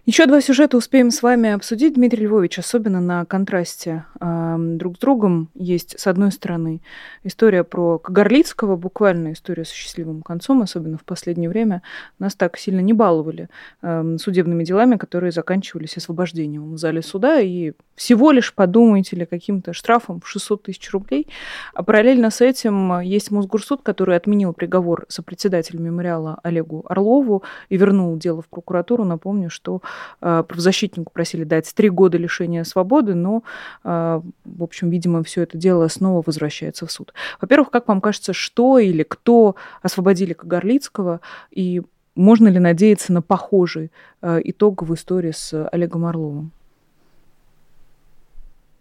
Еще 0.07 0.27
два 0.27 0.40
сюжета 0.40 0.77
успеем 0.77 1.11
с 1.11 1.21
вами 1.21 1.51
обсудить, 1.51 1.95
Дмитрий 1.95 2.27
Львович, 2.27 2.61
особенно 2.61 3.01
на 3.01 3.25
контрасте 3.25 4.05
э, 4.21 4.57
друг 4.57 4.99
с 4.99 5.01
другом. 5.01 5.49
Есть, 5.57 5.99
с 5.99 6.07
одной 6.07 6.31
стороны, 6.31 6.81
история 7.25 7.64
про 7.64 7.99
Кагарлицкого, 7.99 8.77
буквально 8.77 9.33
история 9.33 9.64
с 9.64 9.71
счастливым 9.71 10.23
концом, 10.23 10.62
особенно 10.62 10.97
в 10.97 11.03
последнее 11.03 11.51
время. 11.51 11.83
Нас 12.21 12.37
так 12.37 12.57
сильно 12.57 12.79
не 12.79 12.92
баловали 12.92 13.49
э, 13.83 14.16
судебными 14.21 14.62
делами, 14.62 14.95
которые 14.95 15.33
заканчивались 15.33 15.97
освобождением 15.97 16.75
в 16.75 16.79
зале 16.79 17.03
суда, 17.03 17.40
и 17.40 17.73
всего 17.97 18.31
лишь, 18.31 18.55
подумайте 18.55 19.16
ли, 19.16 19.27
каким-то 19.27 19.73
штрафом 19.73 20.21
в 20.21 20.29
600 20.29 20.62
тысяч 20.62 20.88
рублей. 20.92 21.27
А 21.75 21.83
параллельно 21.83 22.31
с 22.31 22.40
этим 22.40 23.01
есть 23.01 23.33
Мосгорсуд, 23.33 23.83
который 23.83 24.14
отменил 24.14 24.53
приговор 24.53 25.07
сопредседателю 25.09 25.81
мемориала 25.81 26.38
Олегу 26.45 26.85
Орлову 26.88 27.42
и 27.71 27.77
вернул 27.77 28.16
дело 28.16 28.42
в 28.42 28.47
прокуратуру. 28.47 29.03
Напомню, 29.03 29.51
что 29.51 29.83
правозащитнику 30.21 31.13
просили 31.13 31.45
дать 31.45 31.73
три 31.75 31.89
года 31.89 32.19
лишения 32.19 32.65
свободы, 32.65 33.15
но, 33.15 33.43
э, 33.85 34.21
в 34.45 34.63
общем, 34.63 34.91
видимо, 34.91 35.23
все 35.23 35.43
это 35.43 35.57
дело 35.59 35.89
снова 35.89 36.23
возвращается 36.25 36.87
в 36.87 36.93
суд. 36.93 37.13
Во-первых, 37.41 37.71
как 37.71 37.89
вам 37.89 38.01
кажется, 38.01 38.33
что 38.33 38.79
или 38.79 39.03
кто 39.03 39.57
освободили 39.83 40.33
Кагарлицкого, 40.33 41.21
и 41.51 41.83
можно 42.15 42.49
ли 42.49 42.59
надеяться 42.59 43.13
на 43.13 43.23
похожий 43.23 43.91
э, 44.23 44.41
итог 44.45 44.83
в 44.83 44.95
истории 44.95 45.33
с 45.33 45.69
Олегом 45.69 46.07
Орловым? 46.07 46.51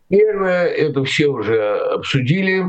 Первое, 0.08 0.68
это 0.68 1.04
все 1.04 1.28
уже 1.28 1.78
обсудили 1.78 2.66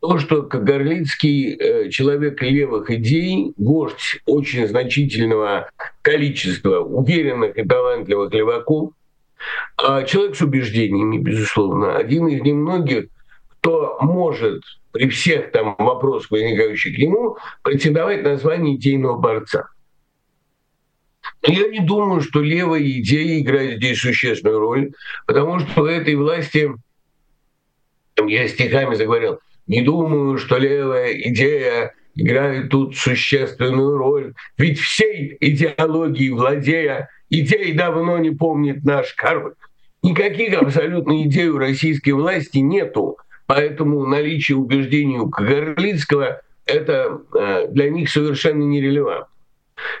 то, 0.00 0.18
что 0.18 0.42
Кагарлицкий 0.42 1.54
э, 1.54 1.90
человек 1.90 2.40
левых 2.42 2.90
идей, 2.90 3.52
вождь 3.58 4.20
очень 4.26 4.66
значительного 4.66 5.70
количества 6.00 6.80
уверенных 6.80 7.58
и 7.58 7.64
талантливых 7.64 8.32
леваков, 8.32 8.92
а 9.76 10.02
человек 10.04 10.36
с 10.36 10.40
убеждениями, 10.40 11.18
безусловно, 11.18 11.96
один 11.96 12.28
из 12.28 12.40
немногих, 12.42 13.06
кто 13.48 13.98
может 14.00 14.62
при 14.92 15.08
всех 15.08 15.52
там 15.52 15.76
вопросах, 15.78 16.30
возникающих 16.30 16.96
к 16.96 16.98
нему, 16.98 17.36
претендовать 17.62 18.22
на 18.22 18.38
звание 18.38 18.76
идейного 18.76 19.18
борца. 19.18 19.68
Я 21.42 21.68
не 21.68 21.80
думаю, 21.80 22.22
что 22.22 22.40
левая 22.40 22.82
идея 22.82 23.40
играет 23.40 23.76
здесь 23.76 24.00
существенную 24.00 24.58
роль, 24.58 24.92
потому 25.26 25.60
что 25.60 25.86
этой 25.86 26.14
власти, 26.14 26.70
я 28.26 28.48
стихами 28.48 28.94
заговорил, 28.94 29.40
не 29.70 29.82
думаю, 29.82 30.36
что 30.36 30.58
левая 30.58 31.12
идея 31.12 31.94
играет 32.16 32.70
тут 32.70 32.96
существенную 32.96 33.96
роль. 33.98 34.34
Ведь 34.58 34.80
всей 34.80 35.36
идеологией 35.38 36.30
владея, 36.30 37.08
идей 37.30 37.72
давно 37.72 38.18
не 38.18 38.32
помнит 38.32 38.84
наш 38.84 39.14
король. 39.14 39.54
Никаких 40.02 40.60
абсолютно 40.60 41.22
идей 41.22 41.46
у 41.46 41.58
российской 41.58 42.10
власти 42.10 42.58
нету. 42.58 43.16
Поэтому 43.46 44.04
наличие 44.06 44.58
убеждений 44.58 45.18
у 45.18 45.30
Кагарлицкого– 45.30 46.40
это 46.66 47.20
э, 47.32 47.68
для 47.68 47.90
них 47.90 48.10
совершенно 48.10 48.64
нерелевантно. 48.64 49.28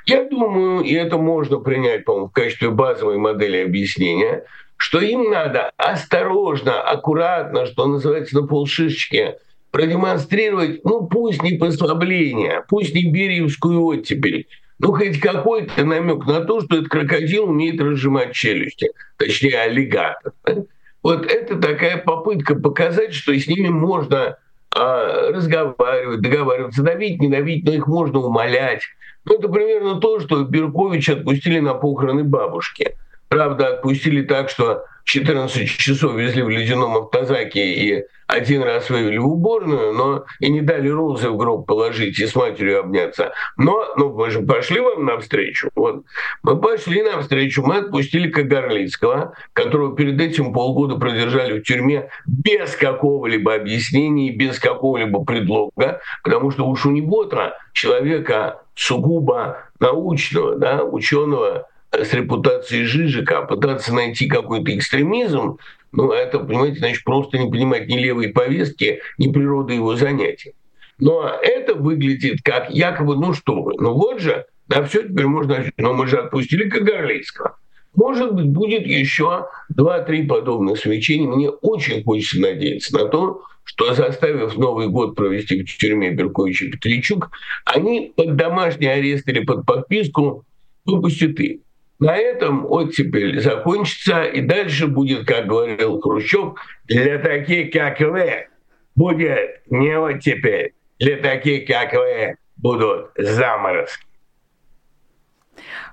Я 0.04 0.24
думаю, 0.24 0.80
и 0.80 0.92
это 0.94 1.16
можно 1.16 1.58
принять, 1.58 2.04
по-моему, 2.04 2.26
в 2.26 2.32
качестве 2.32 2.70
базовой 2.70 3.18
модели 3.18 3.58
объяснения, 3.58 4.42
что 4.76 5.00
им 5.00 5.30
надо 5.30 5.70
осторожно, 5.76 6.82
аккуратно, 6.82 7.66
что 7.66 7.86
называется, 7.86 8.34
на 8.34 8.48
полшишечки– 8.48 9.36
продемонстрировать, 9.70 10.84
ну 10.84 11.06
пусть 11.06 11.42
не 11.42 11.58
послабление, 11.58 12.64
пусть 12.68 12.94
не 12.94 13.10
бериевскую 13.10 13.82
оттепель, 13.82 14.46
ну 14.78 14.92
хоть 14.92 15.20
какой-то 15.20 15.84
намек 15.84 16.26
на 16.26 16.40
то, 16.40 16.60
что 16.60 16.76
этот 16.76 16.88
крокодил 16.88 17.50
умеет 17.50 17.80
разжимать 17.80 18.32
челюсти, 18.32 18.90
точнее 19.16 19.60
аллигатор. 19.60 20.32
Вот 21.02 21.26
это 21.26 21.56
такая 21.56 21.96
попытка 21.98 22.54
показать, 22.54 23.14
что 23.14 23.34
с 23.34 23.46
ними 23.46 23.68
можно 23.68 24.36
а, 24.74 25.32
разговаривать, 25.32 26.20
договариваться, 26.20 26.82
давить, 26.82 27.20
не 27.20 27.28
давить, 27.28 27.64
но 27.64 27.72
их 27.72 27.86
можно 27.86 28.18
умолять. 28.20 28.82
Ну, 29.24 29.34
это 29.34 29.48
примерно 29.48 30.00
то, 30.00 30.20
что 30.20 30.44
Беркович 30.44 31.08
отпустили 31.08 31.58
на 31.60 31.74
похороны 31.74 32.24
бабушки. 32.24 32.96
Правда, 33.28 33.68
отпустили 33.68 34.22
так, 34.22 34.50
что 34.50 34.84
14 35.10 35.68
часов 35.68 36.14
везли 36.14 36.42
в 36.42 36.48
ледяном 36.48 36.96
автозаке 36.96 37.74
и 37.74 38.04
один 38.28 38.62
раз 38.62 38.88
вывели 38.90 39.18
в 39.18 39.26
уборную, 39.26 39.92
но 39.92 40.24
и 40.38 40.48
не 40.48 40.60
дали 40.60 40.88
розы 40.88 41.30
в 41.30 41.36
гроб 41.36 41.66
положить 41.66 42.20
и 42.20 42.26
с 42.28 42.36
матерью 42.36 42.78
обняться. 42.78 43.32
Но, 43.56 43.84
ну, 43.96 44.14
мы 44.14 44.30
же 44.30 44.40
пошли 44.40 44.78
вам 44.78 45.04
навстречу. 45.04 45.70
Вот. 45.74 46.04
Мы 46.44 46.60
пошли 46.60 47.02
навстречу, 47.02 47.64
мы 47.64 47.78
отпустили 47.78 48.30
Кагарлицкого, 48.30 49.34
которого 49.52 49.96
перед 49.96 50.20
этим 50.20 50.52
полгода 50.52 50.94
продержали 50.94 51.58
в 51.58 51.64
тюрьме 51.64 52.08
без 52.24 52.76
какого-либо 52.76 53.52
объяснения, 53.52 54.30
без 54.30 54.60
какого-либо 54.60 55.24
предлога, 55.24 56.00
потому 56.22 56.52
что 56.52 56.68
уж 56.68 56.86
у 56.86 56.90
Неботра, 56.92 57.58
человека 57.72 58.62
сугубо 58.76 59.58
научного, 59.80 60.54
да, 60.54 60.84
ученого, 60.84 61.66
с 61.92 62.12
репутацией 62.12 62.84
Жижика, 62.84 63.38
а 63.38 63.42
пытаться 63.42 63.94
найти 63.94 64.26
какой-то 64.26 64.76
экстремизм, 64.76 65.58
ну, 65.92 66.12
это, 66.12 66.38
понимаете, 66.38 66.78
значит, 66.78 67.04
просто 67.04 67.38
не 67.38 67.50
понимать 67.50 67.88
ни 67.88 67.98
левой 67.98 68.28
повестки, 68.28 69.00
ни 69.18 69.32
природы 69.32 69.74
его 69.74 69.96
занятий. 69.96 70.54
Но 70.98 71.28
это 71.42 71.74
выглядит 71.74 72.42
как 72.44 72.70
якобы, 72.70 73.16
ну 73.16 73.32
что 73.32 73.62
вы, 73.62 73.74
ну 73.78 73.94
вот 73.94 74.20
же, 74.20 74.46
да 74.68 74.84
все 74.84 75.02
теперь 75.02 75.26
можно, 75.26 75.64
но 75.78 75.94
мы 75.94 76.06
же 76.06 76.18
отпустили 76.18 76.68
Кагарлицкого. 76.68 77.56
Может 77.94 78.34
быть, 78.34 78.46
будет 78.46 78.86
еще 78.86 79.46
два-три 79.68 80.24
подобных 80.24 80.78
свечений. 80.78 81.26
Мне 81.26 81.50
очень 81.50 82.04
хочется 82.04 82.40
надеяться 82.40 82.96
на 82.96 83.06
то, 83.06 83.42
что 83.64 83.94
заставив 83.94 84.56
Новый 84.56 84.88
год 84.88 85.16
провести 85.16 85.64
в 85.64 85.76
тюрьме 85.76 86.10
Беркович 86.10 86.62
и 86.62 86.70
Петричук, 86.70 87.30
они 87.64 88.12
под 88.14 88.36
домашний 88.36 88.86
арест 88.86 89.28
или 89.28 89.40
под 89.40 89.66
подписку 89.66 90.44
выпустят 90.84 91.40
их. 91.40 91.60
На 92.00 92.16
этом 92.16 92.64
оттепель 92.64 93.40
закончится, 93.40 94.24
и 94.24 94.40
дальше 94.40 94.86
будет, 94.86 95.26
как 95.26 95.46
говорил 95.46 96.00
Хрущев, 96.00 96.54
для 96.84 97.18
таких, 97.18 97.72
как 97.72 98.00
вы, 98.00 98.48
будет 98.96 99.60
не 99.68 99.98
оттепель, 99.98 100.72
для 100.98 101.18
таких, 101.18 101.68
как 101.68 101.92
вы, 101.92 102.36
будут 102.56 103.10
заморозки. 103.18 104.06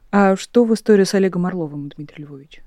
А 0.10 0.38
что 0.38 0.64
в 0.64 0.74
истории 0.74 1.04
с 1.04 1.14
Олегом 1.14 1.46
Орловым, 1.46 1.90
Дмитрий 1.90 2.24
Львович? 2.24 2.62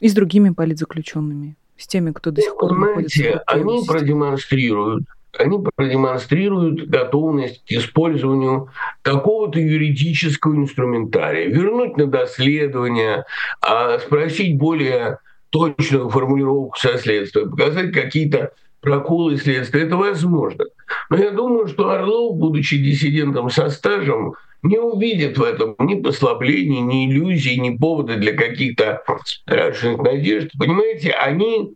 И 0.00 0.08
с 0.08 0.14
другими 0.14 0.48
политзаключенными, 0.50 1.56
с 1.76 1.86
теми, 1.86 2.12
кто 2.12 2.30
до 2.30 2.40
сих 2.40 2.56
пор 2.56 2.78
находится 2.78 3.44
в 3.46 3.50
Они 3.50 3.84
продемонстрируют 3.86 5.04
они 5.38 5.58
продемонстрируют 5.76 6.88
готовность 6.88 7.64
к 7.66 7.72
использованию 7.72 8.68
какого-то 9.02 9.58
юридического 9.60 10.54
инструментария, 10.54 11.48
вернуть 11.48 11.96
на 11.96 12.06
доследование, 12.06 13.24
а 13.60 13.98
спросить 13.98 14.58
более 14.58 15.18
точную 15.50 16.08
формулировку 16.10 16.78
со 16.78 16.98
следствия, 16.98 17.46
показать 17.46 17.92
какие-то 17.92 18.52
проколы 18.80 19.36
следствия. 19.36 19.82
Это 19.82 19.96
возможно. 19.96 20.64
Но 21.10 21.16
я 21.16 21.30
думаю, 21.30 21.66
что 21.68 21.90
Орлов, 21.90 22.36
будучи 22.36 22.78
диссидентом 22.78 23.50
со 23.50 23.68
стажем, 23.68 24.34
не 24.62 24.78
увидит 24.78 25.38
в 25.38 25.42
этом 25.42 25.74
ни 25.78 26.00
послаблений, 26.00 26.80
ни 26.80 27.10
иллюзий, 27.10 27.58
ни 27.58 27.76
повода 27.76 28.16
для 28.16 28.32
каких-то 28.34 29.02
радостных 29.46 29.98
надежд. 29.98 30.50
Понимаете, 30.58 31.10
они 31.12 31.74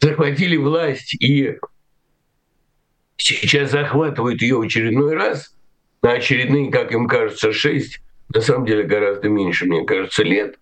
захватили 0.00 0.56
власть 0.56 1.14
и 1.22 1.58
сейчас 3.16 3.70
захватывают 3.70 4.42
ее 4.42 4.60
очередной 4.60 5.14
раз, 5.14 5.54
на 6.02 6.12
очередные, 6.12 6.70
как 6.70 6.92
им 6.92 7.08
кажется, 7.08 7.52
шесть, 7.52 8.00
на 8.32 8.40
самом 8.40 8.66
деле 8.66 8.84
гораздо 8.84 9.28
меньше, 9.28 9.66
мне 9.66 9.84
кажется, 9.84 10.22
лет, 10.22 10.58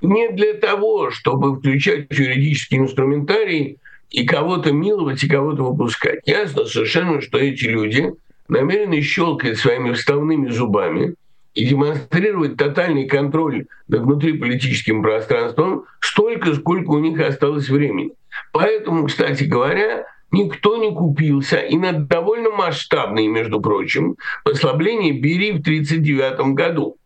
не 0.00 0.30
для 0.30 0.54
того, 0.54 1.10
чтобы 1.10 1.56
включать 1.56 2.06
юридический 2.10 2.78
инструментарий 2.78 3.78
и 4.10 4.26
кого-то 4.26 4.72
миловать 4.72 5.22
и 5.24 5.28
кого-то 5.28 5.62
выпускать. 5.62 6.20
Ясно 6.26 6.64
совершенно, 6.66 7.20
что 7.20 7.38
эти 7.38 7.64
люди 7.64 8.12
намерены 8.48 9.00
щелкать 9.00 9.58
своими 9.58 9.92
вставными 9.92 10.50
зубами 10.50 11.14
и 11.54 11.66
демонстрировать 11.66 12.56
тотальный 12.56 13.06
контроль 13.06 13.66
над 13.88 14.02
внутриполитическим 14.02 15.02
пространством 15.02 15.84
столько, 16.00 16.54
сколько 16.54 16.90
у 16.90 16.98
них 16.98 17.20
осталось 17.20 17.68
времени. 17.68 18.12
Поэтому, 18.52 19.06
кстати 19.06 19.44
говоря, 19.44 20.06
никто 20.32 20.76
не 20.76 20.92
купился. 20.92 21.58
И 21.58 21.76
на 21.76 21.92
довольно 21.92 22.50
масштабные, 22.50 23.28
между 23.28 23.60
прочим, 23.60 24.16
послабления 24.44 25.12
Берии 25.12 25.52
в 25.52 25.60
1939 25.60 26.54
году. 26.54 26.96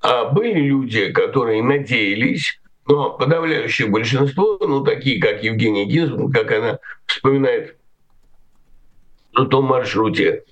А 0.00 0.26
были 0.26 0.60
люди, 0.60 1.12
которые 1.12 1.62
надеялись, 1.62 2.60
но 2.86 3.10
подавляющее 3.10 3.88
большинство, 3.88 4.58
ну, 4.60 4.82
такие, 4.82 5.20
как 5.20 5.42
Евгения 5.44 5.84
Гинзбург, 5.84 6.34
как 6.34 6.50
она 6.52 6.78
вспоминает 7.06 7.76
на 9.32 9.46
том 9.46 9.66
маршруте, 9.66 10.42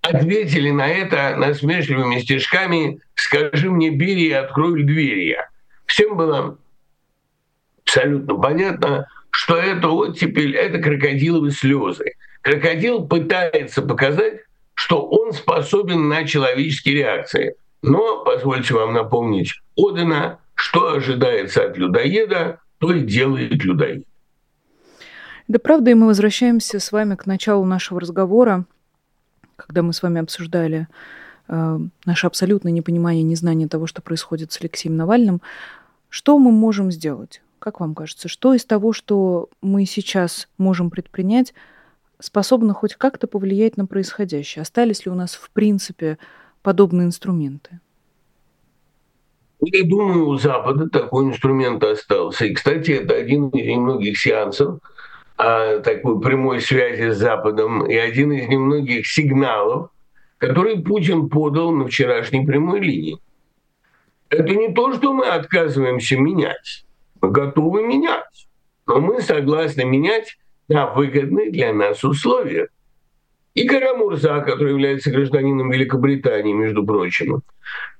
ответили 0.00 0.70
на 0.70 0.86
это 0.86 1.34
насмешливыми 1.36 2.20
стишками 2.20 3.00
«Скажи 3.14 3.70
мне, 3.70 3.90
Берия, 3.90 4.44
открою 4.44 4.84
двери 4.84 5.30
я». 5.30 5.48
всем 5.86 6.16
было 6.16 6.58
абсолютно 7.84 8.36
понятно, 8.36 9.08
что 9.34 9.56
это 9.56 9.88
оттепель, 9.88 10.54
это 10.54 10.78
крокодиловые 10.78 11.50
слезы. 11.50 12.12
Крокодил 12.40 13.04
пытается 13.04 13.82
показать, 13.82 14.42
что 14.74 15.04
он 15.04 15.32
способен 15.32 16.08
на 16.08 16.24
человеческие 16.24 16.94
реакции. 16.94 17.56
Но, 17.82 18.22
позвольте 18.24 18.74
вам 18.74 18.92
напомнить 18.92 19.52
Одена, 19.76 20.38
что 20.54 20.94
ожидается 20.94 21.64
от 21.64 21.76
людоеда, 21.76 22.60
то 22.78 22.92
и 22.92 23.00
делает 23.00 23.64
людоед. 23.64 24.04
Да 25.48 25.58
правда, 25.58 25.90
и 25.90 25.94
мы 25.94 26.06
возвращаемся 26.06 26.78
с 26.78 26.92
вами 26.92 27.16
к 27.16 27.26
началу 27.26 27.64
нашего 27.64 28.00
разговора, 28.00 28.66
когда 29.56 29.82
мы 29.82 29.92
с 29.92 30.02
вами 30.02 30.20
обсуждали 30.20 30.86
э, 31.48 31.78
наше 32.06 32.26
абсолютное 32.28 32.70
непонимание, 32.70 33.24
незнание 33.24 33.66
того, 33.66 33.88
что 33.88 34.00
происходит 34.00 34.52
с 34.52 34.60
Алексеем 34.60 34.96
Навальным. 34.96 35.42
Что 36.08 36.38
мы 36.38 36.52
можем 36.52 36.92
сделать? 36.92 37.42
Как 37.64 37.80
вам 37.80 37.94
кажется, 37.94 38.28
что 38.28 38.52
из 38.52 38.66
того, 38.66 38.92
что 38.92 39.48
мы 39.62 39.86
сейчас 39.86 40.48
можем 40.58 40.90
предпринять, 40.90 41.54
способно 42.18 42.74
хоть 42.74 42.94
как-то 42.94 43.26
повлиять 43.26 43.78
на 43.78 43.86
происходящее? 43.86 44.60
Остались 44.60 45.06
ли 45.06 45.10
у 45.10 45.14
нас 45.14 45.32
в 45.32 45.48
принципе 45.48 46.18
подобные 46.60 47.06
инструменты? 47.06 47.80
Я 49.62 49.82
думаю, 49.82 50.28
у 50.28 50.36
Запада 50.36 50.90
такой 50.90 51.24
инструмент 51.24 51.82
остался. 51.82 52.44
И, 52.44 52.52
кстати, 52.52 52.90
это 52.90 53.14
один 53.14 53.48
из 53.48 53.66
немногих 53.66 54.18
сеансов 54.18 54.80
а, 55.38 55.78
такой 55.78 56.20
прямой 56.20 56.60
связи 56.60 57.12
с 57.12 57.16
Западом 57.16 57.86
и 57.86 57.94
один 57.94 58.30
из 58.32 58.46
немногих 58.46 59.06
сигналов, 59.06 59.88
который 60.36 60.82
Путин 60.82 61.30
подал 61.30 61.70
на 61.70 61.86
вчерашней 61.86 62.44
прямой 62.44 62.80
линии. 62.80 63.18
Это 64.28 64.54
не 64.54 64.70
то, 64.74 64.92
что 64.92 65.14
мы 65.14 65.24
отказываемся 65.28 66.18
менять. 66.18 66.83
Мы 67.24 67.30
готовы 67.30 67.82
менять. 67.82 68.46
Но 68.86 69.00
мы 69.00 69.22
согласны 69.22 69.84
менять 69.84 70.36
на 70.68 70.92
выгодные 70.92 71.50
для 71.50 71.72
нас 71.72 72.04
условия. 72.04 72.68
И 73.54 73.66
Карамурза, 73.66 74.40
который 74.40 74.72
является 74.72 75.10
гражданином 75.10 75.70
Великобритании, 75.70 76.52
между 76.52 76.84
прочим, 76.84 77.40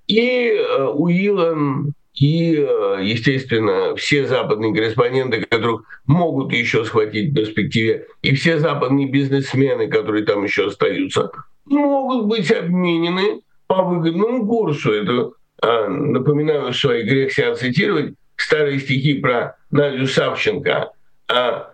и 0.06 0.48
э, 0.48 0.84
Уиллан, 0.92 1.94
и, 2.12 2.56
э, 2.56 2.98
естественно, 3.02 3.96
все 3.96 4.26
западные 4.26 4.74
корреспонденты, 4.74 5.46
которых 5.46 5.84
могут 6.06 6.52
еще 6.52 6.84
схватить 6.84 7.30
в 7.30 7.34
перспективе, 7.34 8.06
и 8.20 8.34
все 8.34 8.58
западные 8.58 9.08
бизнесмены, 9.08 9.88
которые 9.88 10.26
там 10.26 10.44
еще 10.44 10.66
остаются, 10.66 11.30
могут 11.64 12.26
быть 12.26 12.50
обменены 12.50 13.40
по 13.68 13.82
выгодному 13.82 14.46
курсу. 14.46 14.92
Это, 14.92 15.30
а, 15.62 15.88
напоминаю, 15.88 16.72
и 16.72 17.02
грех 17.04 17.32
себя 17.32 17.54
цитировать, 17.54 18.14
старые 18.44 18.78
стихи 18.78 19.14
про 19.14 19.56
Надю 19.70 20.06
Савченко. 20.06 20.90
А 21.28 21.72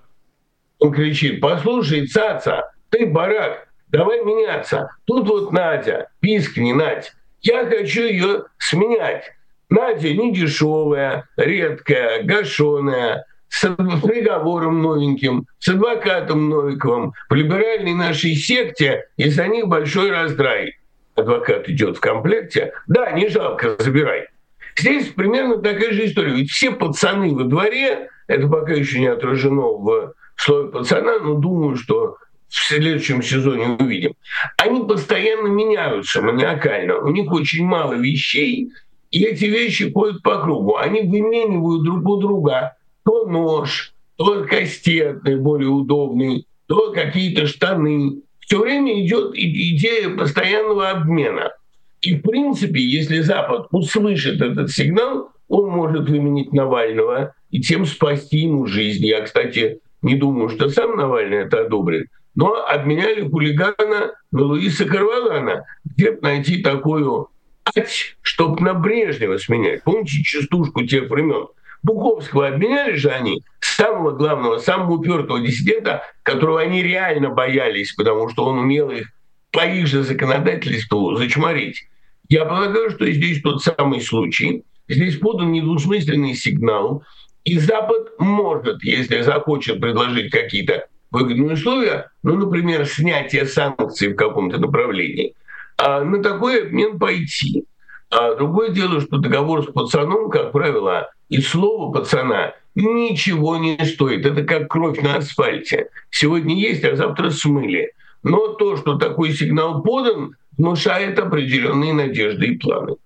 он 0.79 0.93
кричит, 0.93 1.41
послушай, 1.41 2.07
цаца, 2.07 2.73
ты 2.91 3.07
барак, 3.07 3.69
давай 3.89 4.25
меняться. 4.25 4.91
Тут 5.05 5.29
вот 5.29 5.53
Надя, 5.53 6.09
пискни, 6.21 6.73
Надь, 6.73 7.13
я 7.43 7.67
хочу 7.67 8.03
ее 8.03 8.45
сменять. 8.59 9.33
Надя 9.69 10.13
не 10.13 10.33
дешевая, 10.35 11.29
редкая, 11.37 12.23
гашеная, 12.23 13.25
с 13.49 13.69
приговором 13.69 14.81
новеньким, 14.81 15.47
с 15.59 15.69
адвокатом 15.69 16.49
Новиковым. 16.49 17.13
В 17.29 17.35
либеральной 17.35 17.95
нашей 17.95 18.35
секте 18.35 19.07
из-за 19.17 19.49
них 19.49 19.67
большой 19.67 20.11
раздрай. 20.11 20.79
Адвокат 21.17 21.69
идет 21.69 21.99
в 21.99 22.01
комплекте. 22.01 22.73
Да, 22.87 23.11
не 23.13 23.29
жалко, 23.29 23.77
забирай. 23.79 24.29
Здесь 24.77 25.09
примерно 25.09 25.59
такая 25.59 25.93
же 25.93 26.07
история. 26.07 26.35
Ведь 26.35 26.51
все 26.51 26.71
пацаны 26.71 27.35
во 27.35 27.45
дворе, 27.45 28.09
это 28.27 28.49
пока 28.49 28.73
еще 28.73 29.01
не 29.01 29.09
отражено 29.09 29.63
в 29.63 30.15
слове 30.37 30.71
пацана, 30.71 31.19
но 31.19 31.35
думаю, 31.35 31.77
что 31.77 32.17
в 32.49 32.55
следующем 32.67 33.23
сезоне 33.23 33.77
увидим. 33.79 34.15
Они 34.57 34.85
постоянно 34.85 35.49
меняются 35.49 36.21
маниакально. 36.21 36.99
У 36.99 37.09
них 37.09 37.31
очень 37.31 37.65
мало 37.65 37.95
вещей, 37.95 38.71
и 39.11 39.25
эти 39.25 39.45
вещи 39.45 39.91
ходят 39.93 40.23
по 40.23 40.41
кругу. 40.41 40.77
Они 40.77 41.03
выменивают 41.03 41.85
друг 41.85 42.09
у 42.09 42.17
друга 42.21 42.77
то 43.05 43.27
нож, 43.27 43.93
то 44.17 44.45
кастет 44.45 45.23
наиболее 45.25 45.71
удобный, 45.71 46.47
то 46.67 46.93
какие-то 46.93 47.47
штаны. 47.47 48.23
Все 48.41 48.59
время 48.59 49.05
идет 49.05 49.33
идея 49.35 50.11
постоянного 50.17 50.91
обмена. 50.91 51.53
И 52.01 52.17
в 52.17 52.23
принципе, 52.23 52.81
если 52.81 53.21
Запад 53.21 53.67
услышит 53.71 54.41
этот 54.41 54.71
сигнал, 54.71 55.31
он 55.49 55.69
может 55.69 56.09
выменить 56.09 56.53
Навального 56.53 57.35
и 57.51 57.61
тем 57.61 57.85
спасти 57.85 58.39
ему 58.39 58.67
жизнь. 58.67 59.05
Я, 59.05 59.23
кстати, 59.23 59.81
не 60.03 60.15
думаю, 60.15 60.49
что 60.49 60.69
сам 60.69 60.97
Навальный 60.97 61.39
это 61.39 61.63
одобрит, 61.63 62.07
но 62.35 62.55
обменяли 62.55 63.29
хулигана 63.29 64.13
на 64.33 64.43
Луиса 64.43 64.87
Карвалана. 64.87 65.65
Где 65.85 66.13
найти 66.23 66.63
такую 66.63 67.29
ать, 67.77 68.17
чтобы 68.23 68.63
на 68.63 68.75
Брежнева 68.75 69.37
сменять? 69.37 69.83
Помните 69.85 70.23
частушку 70.23 70.87
тех 70.87 71.11
времен? 71.11 71.49
Буковского 71.83 72.49
обменяли 72.49 72.97
же 72.97 73.09
они, 73.11 73.43
самого 73.61 74.11
главного, 74.13 74.59
самого 74.59 74.93
упертого 74.93 75.41
диссидента, 75.41 76.03
которого 76.23 76.61
они 76.61 76.83
реально 76.83 77.31
боялись, 77.31 77.93
потому 77.93 78.29
что 78.29 78.45
он 78.45 78.59
умел 78.59 78.91
их 78.91 79.09
по 79.53 79.67
их 79.67 79.87
же 79.87 80.03
законодательству 80.03 81.15
зачморить. 81.17 81.89
Я 82.29 82.45
полагаю, 82.45 82.91
что 82.91 83.11
здесь 83.11 83.43
тот 83.43 83.63
самый 83.63 84.01
случай. 84.01 84.65
Здесь 84.89 85.19
подан 85.19 85.53
недвусмысленный 85.53 86.35
сигнал, 86.35 87.05
и 87.45 87.59
Запад 87.59 88.11
может, 88.19 88.83
если 88.83 89.23
захочет 89.23 89.81
предложить 89.81 90.31
какие-то 90.31 90.87
выгодные 91.11 91.53
условия, 91.53 92.11
ну, 92.23 92.37
например, 92.37 92.87
снятие 92.87 93.47
санкций 93.47 94.09
в 94.09 94.17
каком-то 94.17 94.59
направлении, 94.59 95.35
а 95.77 96.05
на 96.05 96.23
такой 96.23 96.63
обмен 96.63 96.99
пойти. 96.99 97.65
А 98.11 98.35
другое 98.35 98.71
дело, 98.71 99.01
что 99.01 99.19
договор 99.19 99.63
с 99.63 99.73
пацаном, 99.73 100.31
как 100.31 100.53
правило, 100.53 101.11
и 101.29 101.41
слово 101.41 101.93
пацана 101.93 102.55
ничего 102.75 103.57
не 103.57 103.79
стоит. 103.85 104.27
Это 104.27 104.43
как 104.43 104.69
кровь 104.69 105.01
на 105.01 105.17
асфальте. 105.17 105.89
Сегодня 106.11 106.57
есть, 106.57 106.85
а 106.85 106.97
завтра 106.97 107.31
смыли. 107.31 107.93
Но 108.23 108.55
то, 108.55 108.77
что 108.77 108.99
такой 108.99 109.33
сигнал 109.33 109.83
подан, 109.83 110.37
внушает 110.57 111.19
определенные 111.19 111.95
надежды 111.95 112.47
и 112.47 112.59
планы. 112.59 112.97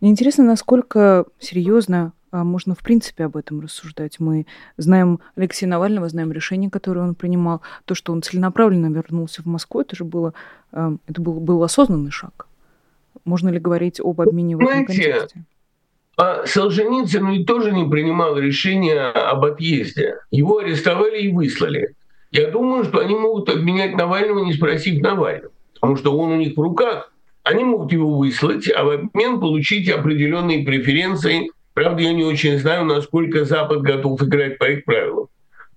Мне 0.00 0.10
интересно, 0.10 0.44
насколько 0.44 1.24
серьезно 1.38 2.12
а 2.32 2.44
можно 2.44 2.74
в 2.74 2.82
принципе 2.82 3.24
об 3.24 3.36
этом 3.36 3.60
рассуждать. 3.60 4.20
Мы 4.20 4.46
знаем 4.76 5.20
Алексея 5.36 5.70
Навального, 5.70 6.08
знаем 6.08 6.32
решение, 6.32 6.70
которое 6.70 7.00
он 7.00 7.14
принимал. 7.14 7.62
То, 7.86 7.94
что 7.94 8.12
он 8.12 8.20
целенаправленно 8.20 8.92
вернулся 8.92 9.42
в 9.42 9.46
Москву, 9.46 9.80
это 9.80 9.96
же 9.96 10.04
было, 10.04 10.34
а, 10.70 10.94
это 11.06 11.22
был, 11.22 11.40
был 11.40 11.62
осознанный 11.62 12.10
шаг. 12.10 12.46
Можно 13.24 13.48
ли 13.48 13.58
говорить 13.58 14.00
об 14.00 14.20
обмене 14.20 14.56
в 14.56 14.60
этом 14.60 14.84
контексте? 14.84 15.44
А 16.18 16.46
Солженицын 16.46 17.26
ведь 17.30 17.46
тоже 17.46 17.72
не 17.72 17.88
принимал 17.88 18.36
решения 18.38 19.00
об 19.10 19.44
отъезде. 19.44 20.16
Его 20.30 20.58
арестовали 20.58 21.22
и 21.22 21.32
выслали. 21.32 21.94
Я 22.30 22.50
думаю, 22.50 22.84
что 22.84 23.00
они 23.00 23.14
могут 23.14 23.48
обменять 23.48 23.94
Навального, 23.94 24.44
не 24.44 24.52
спросив 24.52 25.02
Навального. 25.02 25.52
Потому 25.74 25.96
что 25.96 26.16
он 26.16 26.32
у 26.32 26.36
них 26.36 26.56
в 26.56 26.60
руках. 26.60 27.12
Они 27.42 27.62
могут 27.62 27.92
его 27.92 28.16
выслать, 28.16 28.68
а 28.74 28.84
в 28.84 28.90
обмен 28.90 29.38
получить 29.40 29.88
определенные 29.88 30.64
преференции 30.64 31.50
Правда, 31.76 32.00
я 32.00 32.14
не 32.14 32.24
очень 32.24 32.58
знаю, 32.58 32.86
насколько 32.86 33.44
Запад 33.44 33.82
готов 33.82 34.22
играть 34.22 34.56
по 34.56 34.64
их 34.64 34.86
правилам. 34.86 35.26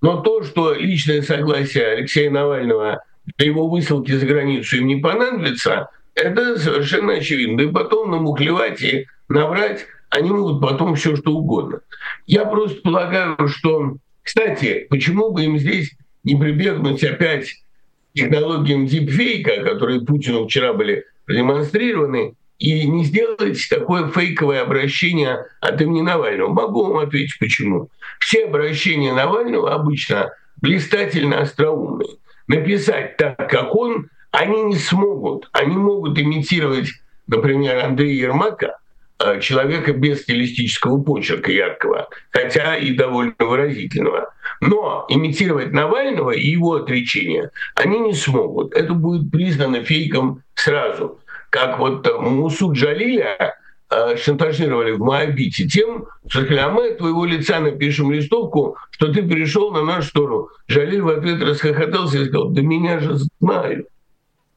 Но 0.00 0.22
то, 0.22 0.42
что 0.42 0.72
личное 0.72 1.20
согласие 1.20 1.88
Алексея 1.88 2.30
Навального 2.30 3.04
для 3.36 3.48
его 3.48 3.68
высылки 3.68 4.10
за 4.12 4.24
границу 4.24 4.78
им 4.78 4.86
не 4.86 4.96
понадобится, 4.96 5.90
это 6.14 6.58
совершенно 6.58 7.12
очевидно. 7.12 7.60
И 7.60 7.70
потом 7.70 8.10
намухлевать 8.10 8.80
и 8.80 9.08
наврать 9.28 9.84
они 10.08 10.30
могут 10.30 10.62
потом 10.62 10.94
все 10.94 11.16
что 11.16 11.32
угодно. 11.32 11.80
Я 12.26 12.46
просто 12.46 12.80
полагаю, 12.80 13.36
что... 13.48 13.96
Кстати, 14.22 14.86
почему 14.88 15.32
бы 15.32 15.44
им 15.44 15.58
здесь 15.58 15.92
не 16.24 16.36
прибегнуть 16.36 17.02
опять 17.04 17.50
к 17.50 18.18
технологиям 18.18 18.86
дипфейка, 18.86 19.62
которые 19.62 20.00
Путину 20.02 20.46
вчера 20.46 20.72
были 20.72 21.04
продемонстрированы, 21.26 22.34
и 22.60 22.86
не 22.86 23.04
сделать 23.04 23.66
такое 23.70 24.08
фейковое 24.08 24.60
обращение 24.62 25.46
от 25.60 25.80
имени 25.80 26.02
Навального. 26.02 26.52
Могу 26.52 26.84
вам 26.84 26.98
ответить, 26.98 27.38
почему. 27.40 27.88
Все 28.20 28.44
обращения 28.44 29.14
Навального 29.14 29.74
обычно 29.74 30.32
блистательно 30.60 31.40
остроумные. 31.40 32.18
Написать 32.46 33.16
так, 33.16 33.48
как 33.48 33.74
он, 33.74 34.08
они 34.30 34.62
не 34.64 34.76
смогут. 34.76 35.48
Они 35.52 35.74
могут 35.74 36.18
имитировать, 36.18 36.90
например, 37.26 37.82
Андрея 37.82 38.26
Ермака, 38.26 38.76
э, 39.18 39.40
человека 39.40 39.94
без 39.94 40.22
стилистического 40.22 41.02
почерка 41.02 41.50
яркого, 41.50 42.08
хотя 42.30 42.76
и 42.76 42.92
довольно 42.92 43.34
выразительного. 43.38 44.34
Но 44.60 45.06
имитировать 45.08 45.72
Навального 45.72 46.30
и 46.30 46.48
его 46.48 46.74
отречение 46.74 47.50
они 47.74 47.98
не 47.98 48.12
смогут. 48.12 48.74
Это 48.74 48.92
будет 48.92 49.30
признано 49.30 49.82
фейком 49.82 50.42
сразу 50.54 51.20
как 51.50 51.78
вот 51.78 52.08
Мусу 52.20 52.72
Джалиля 52.72 53.54
э, 53.90 54.16
шантажировали 54.16 54.92
в 54.92 55.00
Моабите? 55.00 55.66
Тем, 55.66 56.06
что 56.28 56.44
сказали, 56.44 56.60
а 56.60 56.70
мы 56.70 56.88
от 56.88 56.98
твоего 56.98 57.24
лица 57.24 57.58
напишем 57.60 58.12
листовку, 58.12 58.76
что 58.92 59.12
ты 59.12 59.22
перешел 59.22 59.72
на 59.72 59.82
нашу 59.82 60.08
сторону. 60.08 60.48
Жалиль 60.68 61.02
в 61.02 61.08
ответ 61.08 61.42
расхохотался 61.42 62.18
и 62.18 62.26
сказал, 62.26 62.50
да 62.50 62.62
меня 62.62 63.00
же 63.00 63.16
знают. 63.40 63.88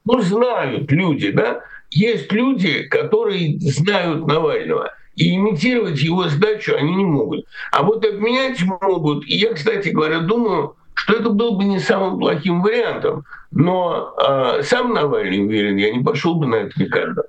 Ну, 0.04 0.20
знают 0.20 0.90
люди, 0.92 1.32
да? 1.32 1.62
Есть 1.90 2.30
люди, 2.32 2.84
которые 2.84 3.58
знают 3.58 4.26
Навального. 4.26 4.92
И 5.16 5.36
имитировать 5.36 6.00
его 6.00 6.28
сдачу 6.28 6.74
они 6.76 6.94
не 6.94 7.04
могут. 7.04 7.46
А 7.70 7.82
вот 7.82 8.04
обменять 8.04 8.62
могут. 8.62 9.24
И 9.26 9.36
я, 9.36 9.54
кстати 9.54 9.90
говоря, 9.90 10.20
думаю, 10.20 10.76
что 10.94 11.14
это 11.14 11.30
был 11.30 11.56
бы 11.56 11.64
не 11.64 11.78
самым 11.78 12.18
плохим 12.18 12.62
вариантом. 12.62 13.24
Но 13.50 14.14
э, 14.16 14.62
сам 14.62 14.92
Навальный 14.92 15.44
уверен, 15.44 15.76
я 15.76 15.92
не 15.92 16.02
пошел 16.02 16.34
бы 16.34 16.46
на 16.46 16.56
это 16.56 16.82
никогда. 16.82 17.22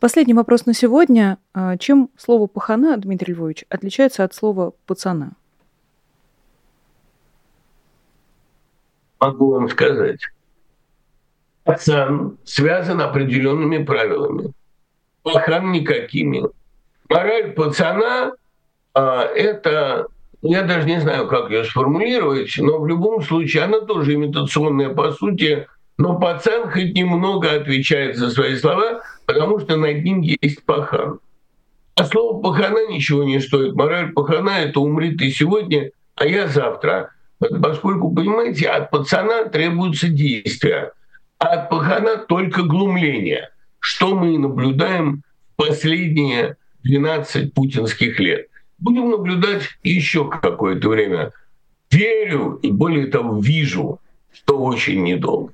Последний 0.00 0.34
вопрос 0.34 0.66
на 0.66 0.74
сегодня. 0.74 1.38
А, 1.54 1.78
чем 1.78 2.10
слово 2.18 2.46
«пахана», 2.46 2.98
Дмитрий 2.98 3.32
Львович, 3.32 3.64
отличается 3.70 4.24
от 4.24 4.34
слова 4.34 4.74
«пацана»? 4.84 5.32
Могу 9.18 9.52
вам 9.52 9.70
сказать. 9.70 10.20
Пацан 11.64 12.36
связан 12.44 13.00
определенными 13.00 13.82
правилами. 13.82 14.52
Пахан 15.22 15.72
никакими. 15.72 16.44
Мораль 17.08 17.52
пацана 17.52 18.32
а, 18.94 19.22
это 19.22 20.08
я 20.42 20.62
даже 20.62 20.86
не 20.86 21.00
знаю, 21.00 21.26
как 21.28 21.50
ее 21.50 21.64
сформулировать, 21.64 22.54
но 22.58 22.78
в 22.78 22.86
любом 22.86 23.22
случае 23.22 23.64
она 23.64 23.80
тоже 23.80 24.14
имитационная 24.14 24.90
по 24.90 25.12
сути, 25.12 25.66
но 25.98 26.18
пацан 26.18 26.70
хоть 26.70 26.94
немного 26.94 27.52
отвечает 27.52 28.16
за 28.16 28.30
свои 28.30 28.56
слова, 28.56 29.02
потому 29.24 29.58
что 29.60 29.76
над 29.76 30.04
ним 30.04 30.20
есть 30.20 30.64
пахан. 30.64 31.20
А 31.96 32.04
слово 32.04 32.42
пахана 32.42 32.86
ничего 32.88 33.24
не 33.24 33.40
стоит. 33.40 33.74
Мораль 33.74 34.12
пахана– 34.12 34.50
это 34.60 34.80
умри 34.80 35.16
ты 35.16 35.30
сегодня, 35.30 35.90
а 36.14 36.26
я 36.26 36.46
завтра. 36.46 37.10
Поскольку, 37.38 38.14
понимаете, 38.14 38.68
от 38.68 38.90
пацана 38.90 39.44
требуются 39.44 40.08
действия, 40.08 40.92
а 41.38 41.48
от 41.48 41.70
пахана 41.70 42.18
только 42.18 42.62
глумление, 42.62 43.50
что 43.78 44.14
мы 44.14 44.34
и 44.34 44.38
наблюдаем 44.38 45.22
последние 45.56 46.56
12 46.86 47.52
путинских 47.52 48.18
лет. 48.20 48.48
Будем 48.78 49.10
наблюдать 49.10 49.62
еще 49.82 50.28
какое-то 50.28 50.88
время. 50.88 51.32
Верю 51.90 52.58
и 52.62 52.70
более 52.70 53.06
того 53.06 53.40
вижу, 53.40 54.00
что 54.32 54.58
очень 54.58 55.02
недолго. 55.02 55.52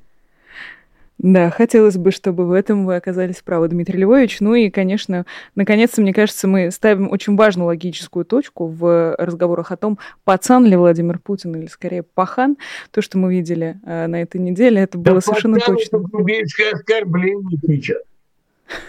Да, 1.19 1.51
хотелось 1.51 1.97
бы, 1.97 2.11
чтобы 2.11 2.47
в 2.49 2.53
этом 2.53 2.85
вы 2.85 2.97
оказались 2.97 3.43
правы, 3.43 3.69
Дмитрий 3.69 4.01
Львович. 4.01 4.41
Ну 4.41 4.55
и, 4.55 4.71
конечно, 4.71 5.25
наконец-то, 5.55 6.01
мне 6.01 6.13
кажется, 6.13 6.49
мы 6.49 6.73
ставим 6.73 7.09
очень 7.13 7.37
важную 7.37 7.67
логическую 7.67 8.25
точку 8.25 8.67
в 8.67 9.15
разговорах 9.17 9.71
о 9.71 9.77
том, 9.77 10.01
пацан 10.25 10.65
ли 10.65 10.75
Владимир 10.75 11.21
Путин 11.21 11.55
или 11.55 11.67
скорее 11.67 12.03
пахан. 12.03 12.57
То, 12.91 13.03
что 13.03 13.19
мы 13.19 13.33
видели 13.33 13.79
э, 13.87 14.09
на 14.09 14.21
этой 14.21 14.41
неделе, 14.41 14.81
это 14.81 14.99
было 14.99 15.17
да 15.17 15.21
совершенно 15.21 15.61
пацан 15.61 15.77
точно. 15.77 15.97
Это 15.99 16.77
оскорбление 16.77 17.59
сейчас. 17.69 18.03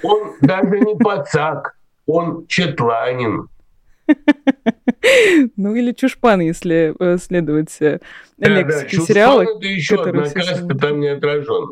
Он 0.02 0.34
даже 0.42 0.80
не 0.80 0.96
пацак, 0.96 1.76
он 2.06 2.48
четланин. 2.48 3.48
Ну 5.58 5.76
или 5.76 5.92
Чушпан, 5.92 6.42
если 6.42 6.94
э, 7.00 7.18
следовать 7.18 7.76
э, 7.82 8.00
лексике 8.38 9.02
сериала. 9.02 9.42
это 9.42 9.66
еще 9.66 10.02
одна 10.02 10.24
каста 10.30 10.76
там 10.76 11.00
не 11.00 11.10
отражен. 11.10 11.72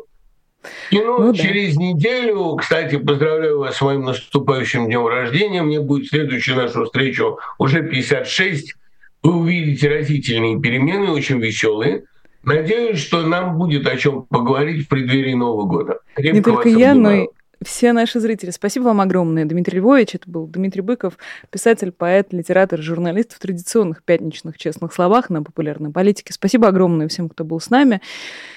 И 0.90 0.98
ну, 0.98 1.18
ну 1.18 1.34
через 1.34 1.76
да. 1.76 1.82
неделю, 1.82 2.56
кстати, 2.56 2.96
поздравляю 2.96 3.58
вас 3.58 3.76
с 3.76 3.82
моим 3.82 4.02
наступающим 4.02 4.86
днем 4.86 5.06
рождения. 5.06 5.62
Мне 5.62 5.80
будет 5.80 6.08
следующая 6.08 6.54
наша 6.54 6.84
встреча 6.84 7.24
уже 7.58 7.82
56. 7.82 8.74
Вы 9.22 9.34
увидите 9.34 9.88
разительные 9.88 10.60
перемены, 10.60 11.10
очень 11.10 11.40
веселые. 11.40 12.04
Надеюсь, 12.44 12.98
что 12.98 13.22
нам 13.22 13.56
будет 13.56 13.86
о 13.86 13.96
чем 13.96 14.22
поговорить 14.24 14.86
в 14.86 14.88
преддверии 14.88 15.34
Нового 15.34 15.66
года. 15.66 15.98
Крепко 16.14 16.36
Не 16.36 16.42
только 16.42 16.68
я, 16.68 16.94
но 16.94 17.12
и 17.12 17.28
все 17.64 17.92
наши 17.92 18.20
зрители. 18.20 18.50
Спасибо 18.50 18.84
вам 18.84 19.00
огромное, 19.00 19.44
Дмитрий 19.44 19.78
Львович. 19.78 20.16
Это 20.16 20.30
был 20.30 20.46
Дмитрий 20.46 20.82
Быков, 20.82 21.18
писатель, 21.50 21.92
поэт, 21.92 22.32
литератор, 22.32 22.80
журналист 22.80 23.34
в 23.34 23.38
традиционных 23.38 24.02
пятничных 24.02 24.58
честных 24.58 24.92
словах 24.92 25.30
на 25.30 25.42
популярной 25.42 25.90
политике. 25.90 26.32
Спасибо 26.32 26.68
огромное 26.68 27.08
всем, 27.08 27.28
кто 27.28 27.44
был 27.44 27.60
с 27.60 27.70
нами. 27.70 28.00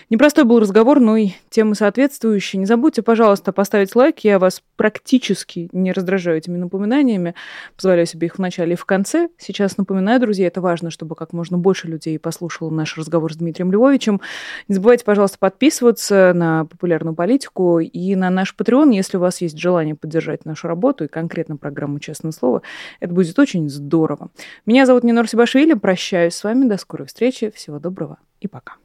Непростой 0.09 0.43
был 0.43 0.59
разговор, 0.59 0.99
но 0.99 1.17
и 1.17 1.29
темы 1.49 1.75
соответствующие. 1.75 2.59
Не 2.59 2.65
забудьте, 2.65 3.01
пожалуйста, 3.01 3.51
поставить 3.51 3.95
лайк. 3.95 4.19
Я 4.19 4.37
вас 4.37 4.61
практически 4.75 5.69
не 5.71 5.91
раздражаю 5.91 6.37
этими 6.37 6.57
напоминаниями. 6.57 7.33
Позволяю 7.75 8.05
себе 8.05 8.27
их 8.27 8.35
в 8.35 8.39
начале 8.39 8.73
и 8.73 8.75
в 8.75 8.85
конце. 8.85 9.29
Сейчас 9.37 9.77
напоминаю, 9.77 10.19
друзья, 10.19 10.47
это 10.47 10.61
важно, 10.61 10.91
чтобы 10.91 11.15
как 11.15 11.33
можно 11.33 11.57
больше 11.57 11.87
людей 11.87 12.19
послушало 12.19 12.69
наш 12.69 12.97
разговор 12.97 13.33
с 13.33 13.37
Дмитрием 13.37 13.71
Львовичем. 13.71 14.21
Не 14.67 14.75
забывайте, 14.75 15.05
пожалуйста, 15.05 15.39
подписываться 15.39 16.33
на 16.35 16.65
популярную 16.65 17.15
политику 17.15 17.79
и 17.79 18.15
на 18.15 18.29
наш 18.29 18.55
Patreon, 18.57 18.93
если 18.93 19.17
у 19.17 19.21
вас 19.21 19.41
есть 19.41 19.57
желание 19.57 19.95
поддержать 19.95 20.45
нашу 20.45 20.67
работу 20.67 21.05
и 21.05 21.07
конкретно 21.07 21.57
программу 21.57 21.99
«Честное 21.99 22.31
слово», 22.31 22.61
это 22.99 23.13
будет 23.13 23.37
очень 23.39 23.69
здорово. 23.69 24.29
Меня 24.65 24.85
зовут 24.85 25.03
Нинор 25.03 25.27
Сибашвили. 25.27 25.73
Прощаюсь 25.73 26.35
с 26.35 26.43
вами. 26.43 26.67
До 26.67 26.77
скорой 26.77 27.07
встречи. 27.07 27.51
Всего 27.51 27.79
доброго 27.79 28.17
и 28.39 28.47
пока. 28.47 28.84